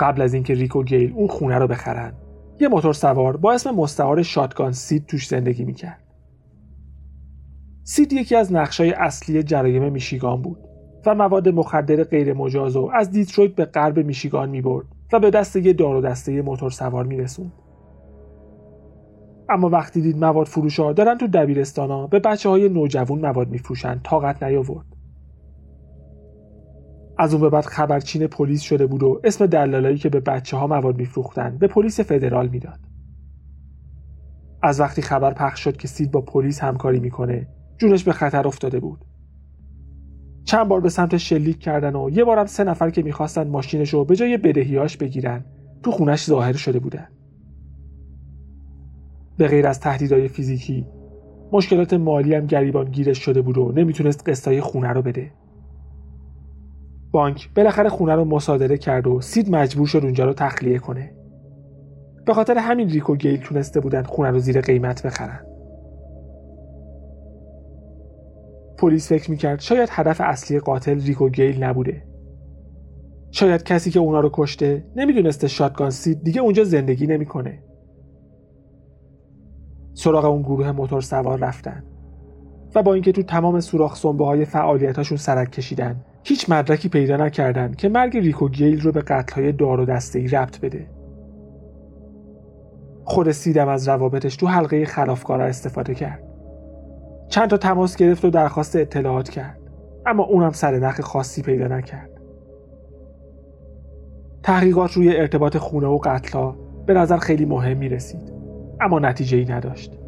قبل 0.00 0.22
از 0.22 0.34
اینکه 0.34 0.54
ریک 0.54 0.76
و 0.76 0.82
گیل 0.82 1.12
اون 1.12 1.28
خونه 1.28 1.58
رو 1.58 1.66
بخرن 1.66 2.12
یه 2.60 2.68
موتور 2.68 2.92
سوار 2.92 3.36
با 3.36 3.52
اسم 3.52 3.70
مستعار 3.70 4.22
شاتگان 4.22 4.72
سید 4.72 5.06
توش 5.06 5.28
زندگی 5.28 5.64
می‌کرد. 5.64 6.03
سید 7.86 8.12
یکی 8.12 8.36
از 8.36 8.52
نقشای 8.52 8.92
اصلی 8.92 9.42
جرایم 9.42 9.92
میشیگان 9.92 10.42
بود 10.42 10.58
و 11.06 11.14
مواد 11.14 11.48
مخدر 11.48 12.04
غیر 12.04 12.32
مجاز 12.32 12.76
و 12.76 12.90
از 12.94 13.10
دیترویت 13.10 13.54
به 13.54 13.64
غرب 13.64 13.98
میشیگان 13.98 14.50
می‌برد 14.50 14.86
و 15.12 15.20
به 15.20 15.30
دست 15.30 15.56
یه 15.56 15.72
دار 15.72 15.96
و 15.96 16.00
دسته 16.00 16.42
موتور 16.42 16.70
سوار 16.70 17.04
میرسوند. 17.04 17.52
اما 19.48 19.68
وقتی 19.68 20.00
دید 20.00 20.18
مواد 20.18 20.46
فروش 20.46 20.80
ها 20.80 20.92
دارن 20.92 21.18
تو 21.18 21.26
دبیرستان 21.26 22.06
به 22.06 22.18
بچه 22.18 22.48
های 22.48 22.68
نوجوان 22.68 23.18
مواد 23.18 23.48
میفروشن 23.48 24.00
طاقت 24.04 24.42
نیاورد. 24.42 24.86
از 27.18 27.34
اون 27.34 27.42
به 27.42 27.50
بعد 27.50 27.64
خبرچین 27.64 28.26
پلیس 28.26 28.60
شده 28.60 28.86
بود 28.86 29.02
و 29.02 29.20
اسم 29.24 29.46
دلالایی 29.46 29.98
که 29.98 30.08
به 30.08 30.20
بچه 30.20 30.56
ها 30.56 30.66
مواد 30.66 30.98
میفروختن 30.98 31.58
به 31.58 31.66
پلیس 31.66 32.00
فدرال 32.00 32.48
می‌داد. 32.48 32.80
از 34.62 34.80
وقتی 34.80 35.02
خبر 35.02 35.32
پخش 35.32 35.64
شد 35.64 35.76
که 35.76 35.88
سید 35.88 36.10
با 36.10 36.20
پلیس 36.20 36.60
همکاری 36.60 37.00
می‌کنه 37.00 37.48
جونش 37.78 38.04
به 38.04 38.12
خطر 38.12 38.48
افتاده 38.48 38.80
بود. 38.80 39.04
چند 40.44 40.68
بار 40.68 40.80
به 40.80 40.88
سمت 40.88 41.16
شلیک 41.16 41.58
کردن 41.58 41.96
و 41.96 42.10
یه 42.10 42.24
بارم 42.24 42.46
سه 42.46 42.64
نفر 42.64 42.90
که 42.90 43.02
می‌خواستن 43.02 43.48
ماشینش 43.48 43.94
رو 43.94 44.04
به 44.04 44.16
جای 44.16 44.36
بدهیاش 44.36 44.96
بگیرن 44.96 45.44
تو 45.82 45.90
خونش 45.90 46.26
ظاهر 46.26 46.52
شده 46.52 46.78
بودن. 46.78 47.08
به 49.36 49.48
غیر 49.48 49.66
از 49.66 49.80
تهدیدهای 49.80 50.28
فیزیکی 50.28 50.86
مشکلات 51.52 51.94
مالی 51.94 52.34
هم 52.34 52.46
گریبان 52.46 52.90
گیرش 52.90 53.18
شده 53.18 53.42
بود 53.42 53.58
و 53.58 53.72
نمی‌تونست 53.72 54.28
قسطای 54.28 54.60
خونه 54.60 54.88
رو 54.88 55.02
بده. 55.02 55.30
بانک 57.10 57.54
بالاخره 57.54 57.88
خونه 57.88 58.14
رو 58.14 58.24
مصادره 58.24 58.78
کرد 58.78 59.06
و 59.06 59.20
سید 59.20 59.50
مجبور 59.50 59.86
شد 59.86 60.00
اونجا 60.04 60.24
رو 60.24 60.32
تخلیه 60.32 60.78
کنه. 60.78 61.14
به 62.26 62.34
خاطر 62.34 62.58
همین 62.58 62.88
ریک 62.88 63.10
و 63.10 63.16
گیل 63.16 63.36
تونسته 63.36 63.80
بودن 63.80 64.02
خونه 64.02 64.30
رو 64.30 64.38
زیر 64.38 64.60
قیمت 64.60 65.06
بخرن. 65.06 65.53
پلیس 68.84 69.08
فکر 69.08 69.30
می‌کرد 69.30 69.60
شاید 69.60 69.88
هدف 69.92 70.20
اصلی 70.20 70.58
قاتل 70.58 71.00
ریک 71.00 71.20
و 71.20 71.28
گیل 71.28 71.64
نبوده. 71.64 72.02
شاید 73.30 73.62
کسی 73.62 73.90
که 73.90 74.00
اونا 74.00 74.20
رو 74.20 74.30
کشته 74.32 74.84
نمی‌دونسته 74.96 75.48
شاتگان 75.48 75.90
سید 75.90 76.24
دیگه 76.24 76.40
اونجا 76.40 76.64
زندگی 76.64 77.06
نمی‌کنه. 77.06 77.62
سراغ 79.94 80.24
اون 80.24 80.42
گروه 80.42 80.72
موتور 80.72 81.00
سوار 81.00 81.38
رفتن 81.38 81.84
و 82.74 82.82
با 82.82 82.94
اینکه 82.94 83.12
تو 83.12 83.22
تمام 83.22 83.60
سوراخ 83.60 83.96
سنبه 83.96 84.26
های 84.26 84.44
فعالیتاشون 84.44 85.18
سرک 85.18 85.50
کشیدن 85.50 86.04
هیچ 86.24 86.50
مدرکی 86.50 86.88
پیدا 86.88 87.16
نکردند 87.16 87.76
که 87.76 87.88
مرگ 87.88 88.16
ریکو 88.16 88.48
گیل 88.48 88.80
رو 88.80 88.92
به 88.92 89.00
قتلهای 89.00 89.52
دار 89.52 89.80
و 89.80 89.84
دسته 89.84 90.18
ای 90.18 90.28
ربط 90.28 90.60
بده. 90.60 90.86
خود 93.04 93.30
سیدم 93.30 93.68
از 93.68 93.88
روابطش 93.88 94.36
تو 94.36 94.46
حلقه 94.46 94.84
خلافکارا 94.84 95.44
استفاده 95.44 95.94
کرد. 95.94 96.23
چند 97.28 97.50
تا 97.50 97.56
تماس 97.56 97.96
گرفت 97.96 98.24
و 98.24 98.30
درخواست 98.30 98.76
اطلاعات 98.76 99.28
کرد. 99.28 99.58
اما 100.06 100.24
اونم 100.24 100.50
سر 100.50 100.78
نخ 100.78 101.00
خاصی 101.00 101.42
پیدا 101.42 101.68
نکرد. 101.68 102.10
تحقیقات 104.42 104.92
روی 104.92 105.16
ارتباط 105.16 105.56
خونه 105.56 105.86
و 105.86 105.98
قتلا 106.04 106.54
به 106.86 106.94
نظر 106.94 107.16
خیلی 107.16 107.44
مهم 107.44 107.76
می 107.76 107.88
رسید 107.88 108.32
اما 108.80 108.98
نتیجه 108.98 109.38
ای 109.38 109.44
نداشت. 109.44 109.98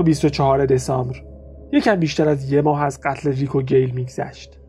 تا 0.00 0.04
24 0.04 0.66
دسامبر. 0.66 1.16
یکم 1.72 1.96
بیشتر 1.96 2.28
از 2.28 2.52
یه 2.52 2.62
ماه 2.62 2.82
از 2.82 3.00
قتل 3.00 3.32
ریکو 3.32 3.62
گیل 3.62 3.90
میگذشت. 3.90 4.60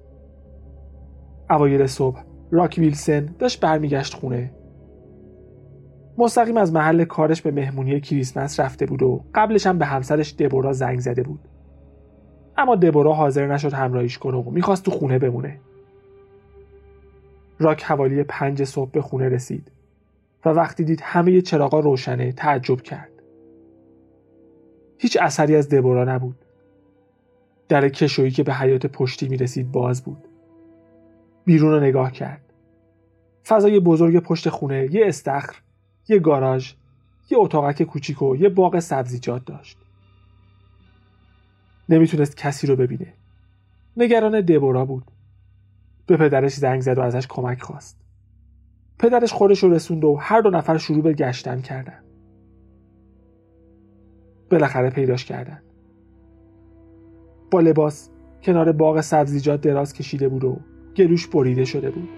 اوایل 1.49 1.87
صبح 1.87 2.23
راک 2.51 2.75
ویلسن 2.77 3.35
داشت 3.39 3.59
برمیگشت 3.59 4.13
خونه. 4.13 4.51
مستقیم 6.17 6.57
از 6.57 6.73
محل 6.73 7.03
کارش 7.03 7.41
به 7.41 7.51
مهمونی 7.51 8.01
کریسمس 8.01 8.59
رفته 8.59 8.85
بود 8.85 9.03
و 9.03 9.23
قبلش 9.35 9.67
هم 9.67 9.77
به 9.77 9.85
همسرش 9.85 10.33
دبورا 10.33 10.73
زنگ 10.73 10.99
زده 10.99 11.23
بود. 11.23 11.47
اما 12.57 12.75
دبورا 12.75 13.13
حاضر 13.13 13.47
نشد 13.47 13.73
همراهیش 13.73 14.17
کنه 14.17 14.37
و 14.37 14.49
می‌خواست 14.49 14.85
تو 14.85 14.91
خونه 14.91 15.19
بمونه. 15.19 15.59
راک 17.59 17.83
حوالی 17.83 18.23
پنج 18.23 18.63
صبح 18.63 18.91
به 18.91 19.01
خونه 19.01 19.29
رسید 19.29 19.71
و 20.45 20.49
وقتی 20.49 20.83
دید 20.83 20.99
همه 21.03 21.41
چراغا 21.41 21.79
روشنه 21.79 22.31
تعجب 22.31 22.81
کرد. 22.81 23.10
هیچ 25.01 25.17
اثری 25.21 25.55
از 25.55 25.69
دبورا 25.69 26.03
نبود. 26.03 26.35
در 27.67 27.89
کشویی 27.89 28.31
که 28.31 28.43
به 28.43 28.53
حیات 28.53 28.85
پشتی 28.85 29.29
می 29.29 29.37
رسید 29.37 29.71
باز 29.71 30.03
بود. 30.03 30.27
بیرون 31.45 31.71
رو 31.71 31.79
نگاه 31.79 32.11
کرد. 32.11 32.41
فضای 33.45 33.79
بزرگ 33.79 34.19
پشت 34.19 34.49
خونه 34.49 34.87
یه 34.91 35.07
استخر 35.07 35.55
یه 36.07 36.19
گاراژ 36.19 36.73
یه 37.29 37.37
اتاقک 37.37 37.83
کوچیک 37.83 38.21
و 38.21 38.35
یه 38.35 38.49
باغ 38.49 38.79
سبزیجات 38.79 39.45
داشت. 39.45 39.77
نمی‌تونست 41.89 42.37
کسی 42.37 42.67
رو 42.67 42.75
ببینه. 42.75 43.13
نگران 43.97 44.41
دبورا 44.41 44.85
بود. 44.85 45.03
به 46.05 46.17
پدرش 46.17 46.53
زنگ 46.53 46.81
زد 46.81 46.97
و 46.97 47.01
ازش 47.01 47.27
کمک 47.27 47.61
خواست. 47.61 47.97
پدرش 48.99 49.33
خودش 49.33 49.63
رو 49.63 49.73
رسوند 49.73 50.03
و 50.03 50.15
هر 50.15 50.41
دو 50.41 50.49
نفر 50.49 50.77
شروع 50.77 51.03
به 51.03 51.13
گشتن 51.13 51.61
کردن. 51.61 52.10
بالاخره 54.51 54.89
پیداش 54.89 55.25
کردن. 55.25 55.61
با 57.51 57.59
لباس 57.59 58.09
کنار 58.43 58.71
باغ 58.71 59.01
سبزیجات 59.01 59.61
دراز 59.61 59.93
کشیده 59.93 60.29
بود 60.29 60.43
و 60.43 60.59
گلوش 60.95 61.27
بریده 61.27 61.65
شده 61.65 61.91
بود. 61.91 62.09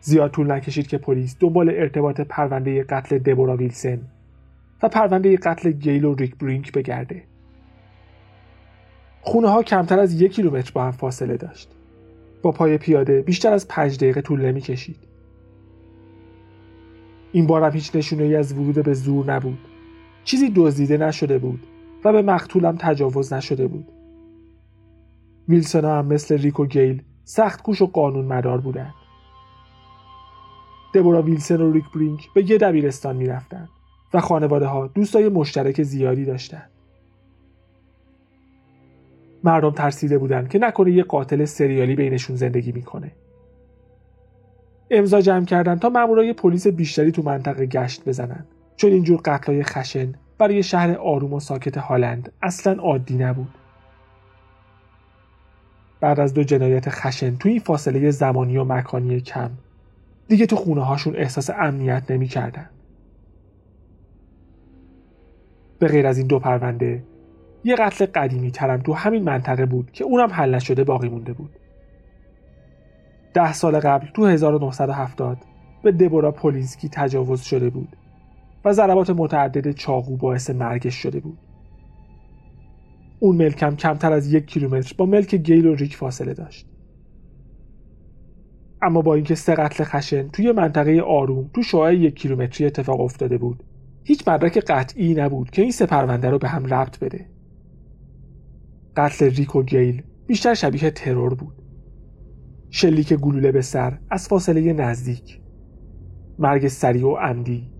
زیاد 0.00 0.30
طول 0.30 0.50
نکشید 0.50 0.86
که 0.86 0.98
پلیس 0.98 1.36
دنبال 1.40 1.68
ارتباط 1.68 2.20
پرونده 2.20 2.82
قتل 2.82 3.18
دبورا 3.18 3.56
ویلسن 3.56 4.00
و 4.82 4.88
پرونده 4.88 5.36
قتل 5.36 5.70
گیل 5.70 6.04
و 6.04 6.14
ریک 6.14 6.36
برینک 6.36 6.72
بگرده. 6.72 7.22
خونه 9.20 9.48
ها 9.48 9.62
کمتر 9.62 9.98
از 9.98 10.22
یک 10.22 10.32
کیلومتر 10.32 10.70
با 10.74 10.84
هم 10.84 10.90
فاصله 10.90 11.36
داشت. 11.36 11.68
با 12.42 12.52
پای 12.52 12.78
پیاده 12.78 13.22
بیشتر 13.22 13.52
از 13.52 13.68
پنج 13.68 13.96
دقیقه 13.96 14.20
طول 14.20 14.40
نمی 14.40 14.60
کشید 14.60 15.11
این 17.32 17.46
بارم 17.46 17.72
هیچ 17.72 17.96
نشونه 17.96 18.36
از 18.36 18.52
ورود 18.52 18.84
به 18.84 18.94
زور 18.94 19.32
نبود. 19.32 19.58
چیزی 20.24 20.52
دزدیده 20.56 20.96
نشده 20.96 21.38
بود 21.38 21.66
و 22.04 22.12
به 22.12 22.22
مقتولم 22.22 22.76
تجاوز 22.78 23.32
نشده 23.32 23.66
بود. 23.66 23.88
ویلسون 25.48 25.84
هم 25.84 26.06
مثل 26.06 26.38
ریک 26.38 26.60
و 26.60 26.66
گیل 26.66 27.02
سخت 27.24 27.62
کوش 27.62 27.82
و 27.82 27.86
قانون 27.86 28.24
مدار 28.24 28.60
بودند. 28.60 28.94
دبورا 30.94 31.22
ویلسون 31.22 31.60
و 31.60 31.72
ریک 31.72 31.84
برینک 31.94 32.28
به 32.34 32.50
یه 32.50 32.58
دبیرستان 32.58 33.16
می‌رفتند 33.16 33.68
و 34.14 34.20
خانواده 34.20 34.66
ها 34.66 34.86
دوستای 34.86 35.28
مشترک 35.28 35.82
زیادی 35.82 36.24
داشتند. 36.24 36.70
مردم 39.44 39.70
ترسیده 39.70 40.18
بودند 40.18 40.48
که 40.48 40.58
نکنه 40.58 40.92
یه 40.92 41.02
قاتل 41.02 41.44
سریالی 41.44 41.96
بینشون 41.96 42.36
زندگی 42.36 42.72
می‌کنه. 42.72 43.12
امضا 44.94 45.20
جمع 45.20 45.44
کردن 45.44 45.78
تا 45.78 45.88
مامورای 45.88 46.32
پلیس 46.32 46.66
بیشتری 46.66 47.12
تو 47.12 47.22
منطقه 47.22 47.66
گشت 47.66 48.08
بزنن. 48.08 48.44
چون 48.76 48.90
اینجور 48.90 49.20
قتلای 49.24 49.62
خشن 49.62 50.14
برای 50.38 50.62
شهر 50.62 50.92
آروم 50.92 51.32
و 51.32 51.40
ساکت 51.40 51.78
هالند 51.78 52.32
اصلا 52.42 52.82
عادی 52.82 53.16
نبود. 53.16 53.54
بعد 56.00 56.20
از 56.20 56.34
دو 56.34 56.44
جنایت 56.44 56.88
خشن 56.88 57.36
توی 57.36 57.50
این 57.50 57.60
فاصله 57.60 58.10
زمانی 58.10 58.56
و 58.56 58.64
مکانی 58.64 59.20
کم 59.20 59.50
دیگه 60.28 60.46
تو 60.46 60.56
خونه 60.56 60.84
هاشون 60.84 61.16
احساس 61.16 61.50
امنیت 61.50 62.10
نمی‌کردن. 62.10 62.70
به 65.78 65.88
غیر 65.88 66.06
از 66.06 66.18
این 66.18 66.26
دو 66.26 66.38
پرونده 66.38 67.02
یه 67.64 67.76
قتل 67.76 68.06
قدیمی 68.06 68.50
ترم 68.50 68.80
تو 68.80 68.92
همین 68.92 69.22
منطقه 69.22 69.66
بود 69.66 69.90
که 69.92 70.04
اونم 70.04 70.28
حل 70.32 70.54
نشده 70.54 70.84
باقی 70.84 71.08
مونده 71.08 71.32
بود. 71.32 71.50
ده 73.34 73.52
سال 73.52 73.80
قبل 73.80 74.06
تو 74.14 74.26
1970 74.26 75.38
به 75.82 75.92
دبورا 75.92 76.32
پولینسکی 76.32 76.88
تجاوز 76.88 77.40
شده 77.40 77.70
بود 77.70 77.96
و 78.64 78.72
ضربات 78.72 79.10
متعدد 79.10 79.70
چاقو 79.70 80.16
باعث 80.16 80.50
مرگش 80.50 80.94
شده 80.94 81.20
بود. 81.20 81.38
اون 83.20 83.36
ملکم 83.36 83.76
کمتر 83.76 84.12
از 84.12 84.32
یک 84.32 84.46
کیلومتر 84.46 84.94
با 84.98 85.06
ملک 85.06 85.34
گیل 85.34 85.66
و 85.66 85.74
ریک 85.74 85.96
فاصله 85.96 86.34
داشت. 86.34 86.66
اما 88.82 89.02
با 89.02 89.14
اینکه 89.14 89.34
سه 89.34 89.54
قتل 89.54 89.84
خشن 89.84 90.28
توی 90.28 90.52
منطقه 90.52 91.00
آروم 91.00 91.50
تو 91.54 91.62
شعاع 91.62 91.94
یک 91.94 92.14
کیلومتری 92.14 92.66
اتفاق 92.66 93.00
افتاده 93.00 93.38
بود 93.38 93.62
هیچ 94.04 94.28
مدرک 94.28 94.58
قطعی 94.58 95.14
نبود 95.14 95.50
که 95.50 95.62
این 95.62 95.70
سه 95.70 95.86
پرونده 95.86 96.30
رو 96.30 96.38
به 96.38 96.48
هم 96.48 96.66
ربط 96.66 96.98
بده 96.98 97.26
قتل 98.96 99.30
ریک 99.30 99.56
و 99.56 99.62
گیل 99.62 100.02
بیشتر 100.26 100.54
شبیه 100.54 100.90
ترور 100.90 101.34
بود 101.34 101.61
شلیک 102.74 103.14
گلوله 103.14 103.52
به 103.52 103.62
سر 103.62 103.98
از 104.10 104.28
فاصله 104.28 104.72
نزدیک. 104.72 105.40
مرگ 106.38 106.68
سریع 106.68 107.06
و 107.06 107.16
عمدی. 107.16 107.70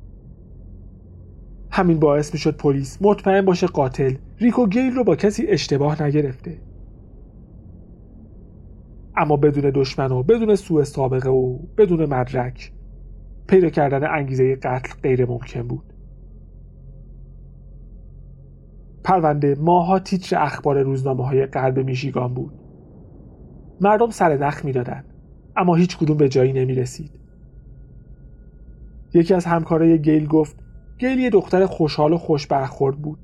همین 1.70 1.98
باعث 1.98 2.32
می‌شد 2.32 2.56
پلیس 2.56 2.98
مطمئن 3.02 3.44
باشه 3.44 3.66
قاتل 3.66 4.14
ریکو 4.38 4.66
گیل 4.66 4.92
رو 4.92 5.04
با 5.04 5.16
کسی 5.16 5.46
اشتباه 5.46 6.02
نگرفته. 6.02 6.60
اما 9.16 9.36
بدون 9.36 9.72
دشمن 9.74 10.12
و 10.12 10.22
بدون 10.22 10.54
سوء 10.54 10.84
سابقه 10.84 11.30
و 11.30 11.58
بدون 11.78 12.06
مدرک 12.14 12.72
پیدا 13.46 13.68
کردن 13.70 14.06
انگیزه 14.10 14.56
قتل 14.56 15.00
غیر 15.02 15.26
ممکن 15.26 15.62
بود. 15.62 15.92
پرونده 19.04 19.54
ماها 19.60 19.98
تیتر 19.98 20.42
اخبار 20.42 20.82
روزنامه 20.82 21.26
های 21.26 21.46
غرب 21.46 21.78
میشیگان 21.78 22.34
بود. 22.34 22.61
مردم 23.82 24.10
سر 24.10 24.36
نخ 24.36 24.64
می‌دادند 24.64 25.04
اما 25.56 25.74
هیچ 25.74 25.96
کدوم 25.96 26.16
به 26.16 26.28
جایی 26.28 26.52
نمی 26.52 26.74
رسید. 26.74 27.10
یکی 29.14 29.34
از 29.34 29.44
همکارای 29.44 30.02
گیل 30.02 30.26
گفت 30.26 30.56
گیل 30.98 31.18
یه 31.18 31.30
دختر 31.30 31.66
خوشحال 31.66 32.12
و 32.12 32.18
خوش 32.18 32.46
برخورد 32.46 32.96
بود 32.96 33.18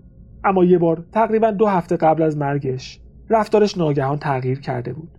اما 0.45 0.65
یه 0.65 0.79
بار 0.79 1.05
تقریبا 1.13 1.51
دو 1.51 1.67
هفته 1.67 1.97
قبل 1.97 2.23
از 2.23 2.37
مرگش 2.37 3.01
رفتارش 3.31 3.79
ناگهان 3.79 4.19
تغییر 4.19 4.61
کرده 4.61 4.93
بود. 4.93 5.19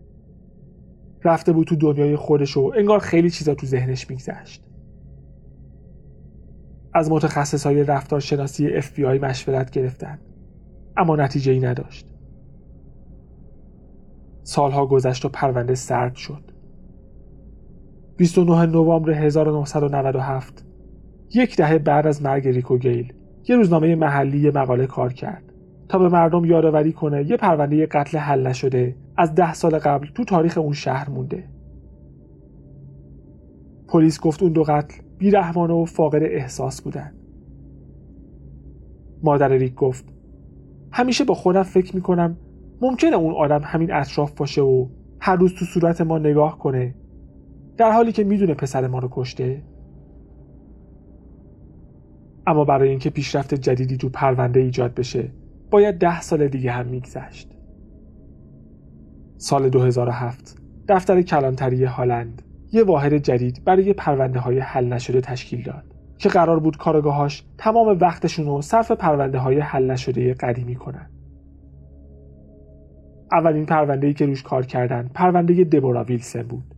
رفته 1.24 1.52
بود 1.52 1.68
تو 1.68 1.76
دنیای 1.76 2.16
خودش 2.16 2.58
و 2.58 2.72
انگار 2.78 3.00
خیلی 3.00 3.30
چیزا 3.30 3.56
تو 3.56 3.68
ذهنش 3.68 4.10
میگذشت. 4.10 4.64
از 6.94 7.12
متخصص 7.12 7.66
های 7.66 7.84
رفتارشناسی 7.84 8.82
FBI 8.82 9.24
مشورت 9.24 9.72
گرفتن 9.72 10.20
اما 10.98 11.16
نتیجه 11.16 11.52
ای 11.52 11.60
نداشت. 11.60 12.09
سالها 14.50 14.86
گذشت 14.86 15.26
و 15.26 15.30
پرونده 15.30 15.76
سرد 15.76 16.16
شد. 16.16 16.44
29 18.18 18.66
نوامبر 18.66 19.12
1997 19.12 20.66
یک 21.36 21.58
دهه 21.58 21.78
بعد 21.78 22.08
از 22.08 22.24
مرگ 22.24 22.48
ریکو 22.48 22.78
گیل 22.78 23.14
یه 23.50 23.56
روزنامه 23.56 23.96
محلی 23.96 24.40
یه 24.40 24.52
مقاله 24.52 24.88
کار 24.88 25.14
کرد 25.14 25.44
تا 25.90 26.00
به 26.00 26.10
مردم 26.10 26.46
یادآوری 26.46 26.94
کنه 26.94 27.30
یه 27.30 27.38
پرونده 27.38 27.86
قتل 27.86 28.18
حل 28.18 28.48
نشده 28.48 28.96
از 29.18 29.36
ده 29.36 29.54
سال 29.54 29.80
قبل 29.80 30.08
تو 30.08 30.24
تاریخ 30.24 30.58
اون 30.58 30.74
شهر 30.74 31.10
مونده. 31.10 31.44
پلیس 33.88 34.20
گفت 34.20 34.44
اون 34.44 34.52
دو 34.52 34.64
قتل 34.64 35.02
بیرحمانه 35.18 35.74
و 35.74 35.86
فاقد 35.86 36.24
احساس 36.24 36.82
بودن. 36.82 37.14
مادر 39.24 39.50
ریک 39.50 39.76
گفت 39.76 40.06
همیشه 40.92 41.24
با 41.24 41.34
خودم 41.34 41.64
فکر 41.64 41.96
می‌کنم 41.96 42.38
ممکنه 42.82 43.16
اون 43.16 43.36
آدم 43.36 43.62
همین 43.64 43.94
اطراف 43.94 44.32
باشه 44.32 44.62
و 44.62 44.88
هر 45.20 45.36
روز 45.36 45.54
تو 45.54 45.66
صورت 45.66 46.02
ما 46.02 46.18
نگاه 46.18 46.58
کنه 46.58 46.96
در 47.78 47.92
حالی 47.92 48.12
که 48.12 48.24
می‌دونه 48.24 48.54
پسر 48.54 48.88
ما 48.88 49.00
رو 49.00 49.10
کشته. 49.12 49.64
اما 52.48 52.66
برای 52.66 52.90
اینکه 52.90 53.10
پیشرفت 53.10 53.54
جدیدی 53.54 53.98
تو 53.98 54.10
پرونده 54.10 54.60
ایجاد 54.60 54.94
بشه 54.94 55.32
باید 55.72 55.98
ده 55.98 56.22
سال 56.22 56.48
دیگه 56.48 56.72
هم 56.72 56.86
میگذشت. 56.86 57.50
سال 59.38 59.70
2007 59.70 60.56
دفتر 60.88 61.22
کلانتری 61.22 61.84
هالند 61.84 62.42
یه 62.72 62.84
واحد 62.84 63.18
جدید 63.18 63.64
برای 63.66 63.94
پرونده 63.94 64.40
های 64.40 64.60
حل 64.60 64.94
نشده 64.94 65.22
تشکیل 65.22 65.64
داد 65.64 65.96
که 66.18 66.30
قرار 66.30 66.60
بود 66.60 66.78
کارگاهاش 66.78 67.44
تمام 67.58 67.98
وقتشون 68.02 68.46
رو 68.46 68.62
صرف 68.62 68.92
پرونده 68.92 69.38
های 69.38 69.60
حل 69.60 69.92
نشده 69.92 70.34
قدیمی 70.34 70.76
کنن. 70.76 71.10
اولین 73.32 73.66
پرونده 73.66 74.08
ای 74.08 74.14
که 74.14 74.26
روش 74.26 74.44
کار 74.44 74.66
کردن 74.66 75.10
پرونده 75.14 75.64
دبورا 75.64 76.04
ویلسن 76.04 76.44
بود. 76.44 76.76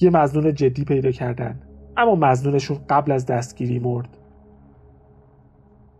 یه 0.00 0.10
مزنون 0.10 0.54
جدی 0.54 0.84
پیدا 0.84 1.10
کردن 1.10 1.60
اما 1.96 2.14
مزنونشون 2.14 2.78
قبل 2.90 3.12
از 3.12 3.26
دستگیری 3.26 3.78
مرد. 3.78 4.18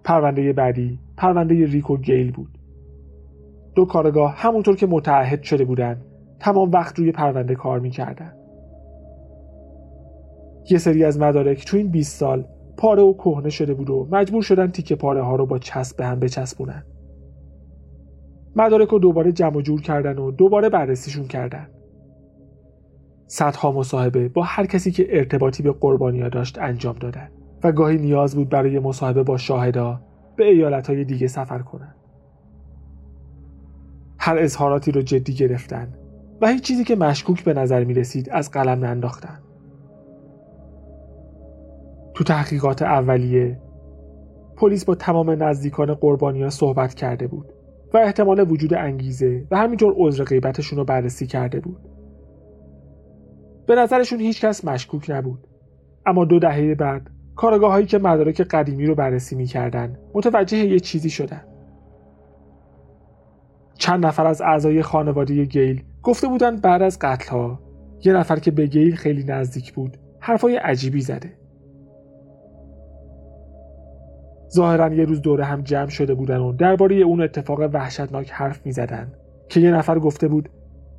پرونده 0.04 0.52
بعدی 0.52 0.98
پرونده 1.16 1.66
ریکو 1.66 1.96
گیل 1.96 2.32
بود. 2.32 2.58
دو 3.74 3.84
کارگاه 3.84 4.34
همونطور 4.36 4.76
که 4.76 4.86
متعهد 4.86 5.42
شده 5.42 5.64
بودن 5.64 6.00
تمام 6.40 6.70
وقت 6.70 6.98
روی 6.98 7.12
پرونده 7.12 7.54
کار 7.54 7.80
می‌کردن. 7.80 8.32
یه 10.70 10.78
سری 10.78 11.04
از 11.04 11.18
مدارک 11.18 11.64
تو 11.64 11.76
این 11.76 11.88
20 11.88 12.18
سال 12.18 12.44
پاره 12.76 13.02
و 13.02 13.12
کهنه 13.12 13.50
شده 13.50 13.74
بود 13.74 13.90
و 13.90 14.08
مجبور 14.10 14.42
شدن 14.42 14.70
تیکه 14.70 14.96
پاره 14.96 15.22
ها 15.22 15.36
رو 15.36 15.46
با 15.46 15.58
چسب 15.58 15.96
به 15.96 16.06
هم 16.06 16.20
بچسبونن. 16.20 16.82
مدارک 18.56 18.88
رو 18.88 18.98
دوباره 18.98 19.32
جمع 19.32 19.62
جور 19.62 19.80
کردن 19.80 20.18
و 20.18 20.30
دوباره 20.30 20.68
بررسیشون 20.68 21.26
کردن 21.26 21.68
صدها 23.26 23.72
مصاحبه 23.72 24.28
با 24.28 24.42
هر 24.42 24.66
کسی 24.66 24.90
که 24.90 25.06
ارتباطی 25.18 25.62
به 25.62 25.72
قربانیا 25.72 26.28
داشت 26.28 26.58
انجام 26.58 26.98
دادن 26.98 27.28
و 27.64 27.72
گاهی 27.72 27.98
نیاز 27.98 28.34
بود 28.34 28.48
برای 28.48 28.78
مصاحبه 28.78 29.22
با 29.22 29.36
شاهدا 29.36 30.00
به 30.36 30.44
ایالتهای 30.44 31.04
دیگه 31.04 31.26
سفر 31.26 31.58
کنند. 31.58 31.94
هر 34.18 34.38
اظهاراتی 34.38 34.92
رو 34.92 35.02
جدی 35.02 35.34
گرفتن 35.34 35.88
و 36.40 36.48
هیچ 36.48 36.62
چیزی 36.62 36.84
که 36.84 36.96
مشکوک 36.96 37.44
به 37.44 37.54
نظر 37.54 37.84
می 37.84 37.94
رسید 37.94 38.30
از 38.30 38.50
قلم 38.50 38.84
ننداختن. 38.84 39.38
تو 42.14 42.24
تحقیقات 42.24 42.82
اولیه 42.82 43.60
پلیس 44.56 44.84
با 44.84 44.94
تمام 44.94 45.42
نزدیکان 45.42 45.94
قربانیا 45.94 46.50
صحبت 46.50 46.94
کرده 46.94 47.26
بود 47.26 47.52
و 47.94 47.96
احتمال 47.98 48.50
وجود 48.50 48.74
انگیزه 48.74 49.46
و 49.50 49.56
همینطور 49.56 49.94
عذر 49.96 50.24
غیبتشون 50.24 50.78
رو 50.78 50.84
بررسی 50.84 51.26
کرده 51.26 51.60
بود. 51.60 51.80
به 53.66 53.74
نظرشون 53.74 54.20
هیچ 54.20 54.44
کس 54.44 54.64
مشکوک 54.64 55.10
نبود. 55.10 55.46
اما 56.06 56.24
دو 56.24 56.38
دهه 56.38 56.74
بعد 56.74 57.10
کارگاه 57.36 57.72
هایی 57.72 57.86
که 57.86 57.98
مدارک 57.98 58.40
قدیمی 58.40 58.86
رو 58.86 58.94
بررسی 58.94 59.36
می‌کردن 59.36 59.98
متوجه 60.14 60.58
یه 60.58 60.80
چیزی 60.80 61.10
شدن 61.10 61.44
چند 63.74 64.06
نفر 64.06 64.26
از 64.26 64.40
اعضای 64.40 64.82
خانواده 64.82 65.44
گیل 65.44 65.82
گفته 66.02 66.28
بودن 66.28 66.56
بعد 66.56 66.82
از 66.82 66.98
قتل 67.00 67.30
ها 67.30 67.60
یه 68.04 68.12
نفر 68.12 68.38
که 68.38 68.50
به 68.50 68.66
گیل 68.66 68.96
خیلی 68.96 69.24
نزدیک 69.24 69.72
بود 69.72 69.96
حرفای 70.20 70.56
عجیبی 70.56 71.00
زده 71.00 71.32
ظاهرا 74.52 74.94
یه 74.94 75.04
روز 75.04 75.22
دوره 75.22 75.44
هم 75.44 75.60
جمع 75.60 75.88
شده 75.88 76.14
بودن 76.14 76.38
و 76.38 76.52
درباره 76.52 76.96
اون 76.96 77.22
اتفاق 77.22 77.60
وحشتناک 77.60 78.30
حرف 78.30 78.66
می‌زدن 78.66 79.12
که 79.48 79.60
یه 79.60 79.70
نفر 79.70 79.98
گفته 79.98 80.28
بود 80.28 80.48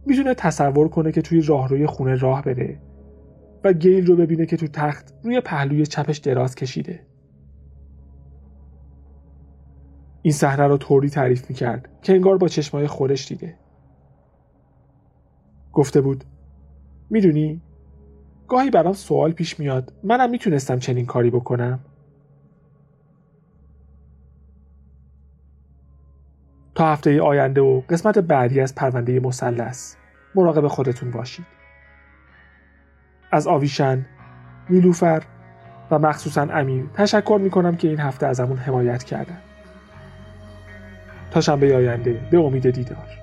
می‌تونه 0.05 0.33
تصور 0.33 0.87
کنه 0.87 1.11
که 1.11 1.21
توی 1.21 1.41
راهروی 1.41 1.87
خونه 1.87 2.15
راه 2.15 2.41
بره 2.41 2.79
و 3.63 3.73
گیل 3.73 4.05
رو 4.05 4.15
ببینه 4.15 4.45
که 4.45 4.57
تو 4.57 4.67
تخت 4.67 5.13
روی 5.23 5.41
پهلوی 5.41 5.85
چپش 5.85 6.17
دراز 6.17 6.55
کشیده. 6.55 6.99
این 10.21 10.33
صحنه 10.33 10.67
رو 10.67 10.77
طوری 10.77 11.09
تعریف 11.09 11.49
می‌کرد 11.49 11.89
که 12.01 12.13
انگار 12.13 12.37
با 12.37 12.47
چشمای 12.47 12.87
خورش 12.87 13.27
دیده. 13.27 13.55
گفته 15.73 16.01
بود 16.01 16.23
می‌دونی 17.09 17.61
گاهی 18.47 18.69
برام 18.69 18.93
سوال 18.93 19.31
پیش 19.31 19.59
میاد. 19.59 19.93
منم 20.03 20.29
می‌تونستم 20.29 20.79
چنین 20.79 21.05
کاری 21.05 21.29
بکنم. 21.29 21.79
تا 26.75 26.91
هفته 26.93 27.21
آینده 27.21 27.61
و 27.61 27.81
قسمت 27.89 28.19
بعدی 28.19 28.59
از 28.59 28.75
پرونده 28.75 29.19
مثلث 29.19 29.95
مراقب 30.35 30.67
خودتون 30.67 31.11
باشید. 31.11 31.45
از 33.31 33.47
آویشن 33.47 34.05
نیلوفر 34.69 35.23
و 35.91 35.99
مخصوصا 35.99 36.41
امیر 36.41 36.85
تشکر 36.93 37.39
می‌کنم 37.41 37.75
که 37.75 37.87
این 37.87 37.99
هفته 37.99 38.27
ازمون 38.27 38.57
حمایت 38.57 39.03
کردن. 39.03 39.37
تا 41.31 41.41
شنبه 41.41 41.75
آینده 41.75 42.27
به 42.31 42.39
امید 42.39 42.69
دیدار. 42.69 43.22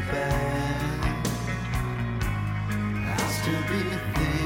Bad. 0.00 1.00
I'll 3.06 3.28
still 3.28 3.62
be 3.62 3.80
thinking 4.14 4.37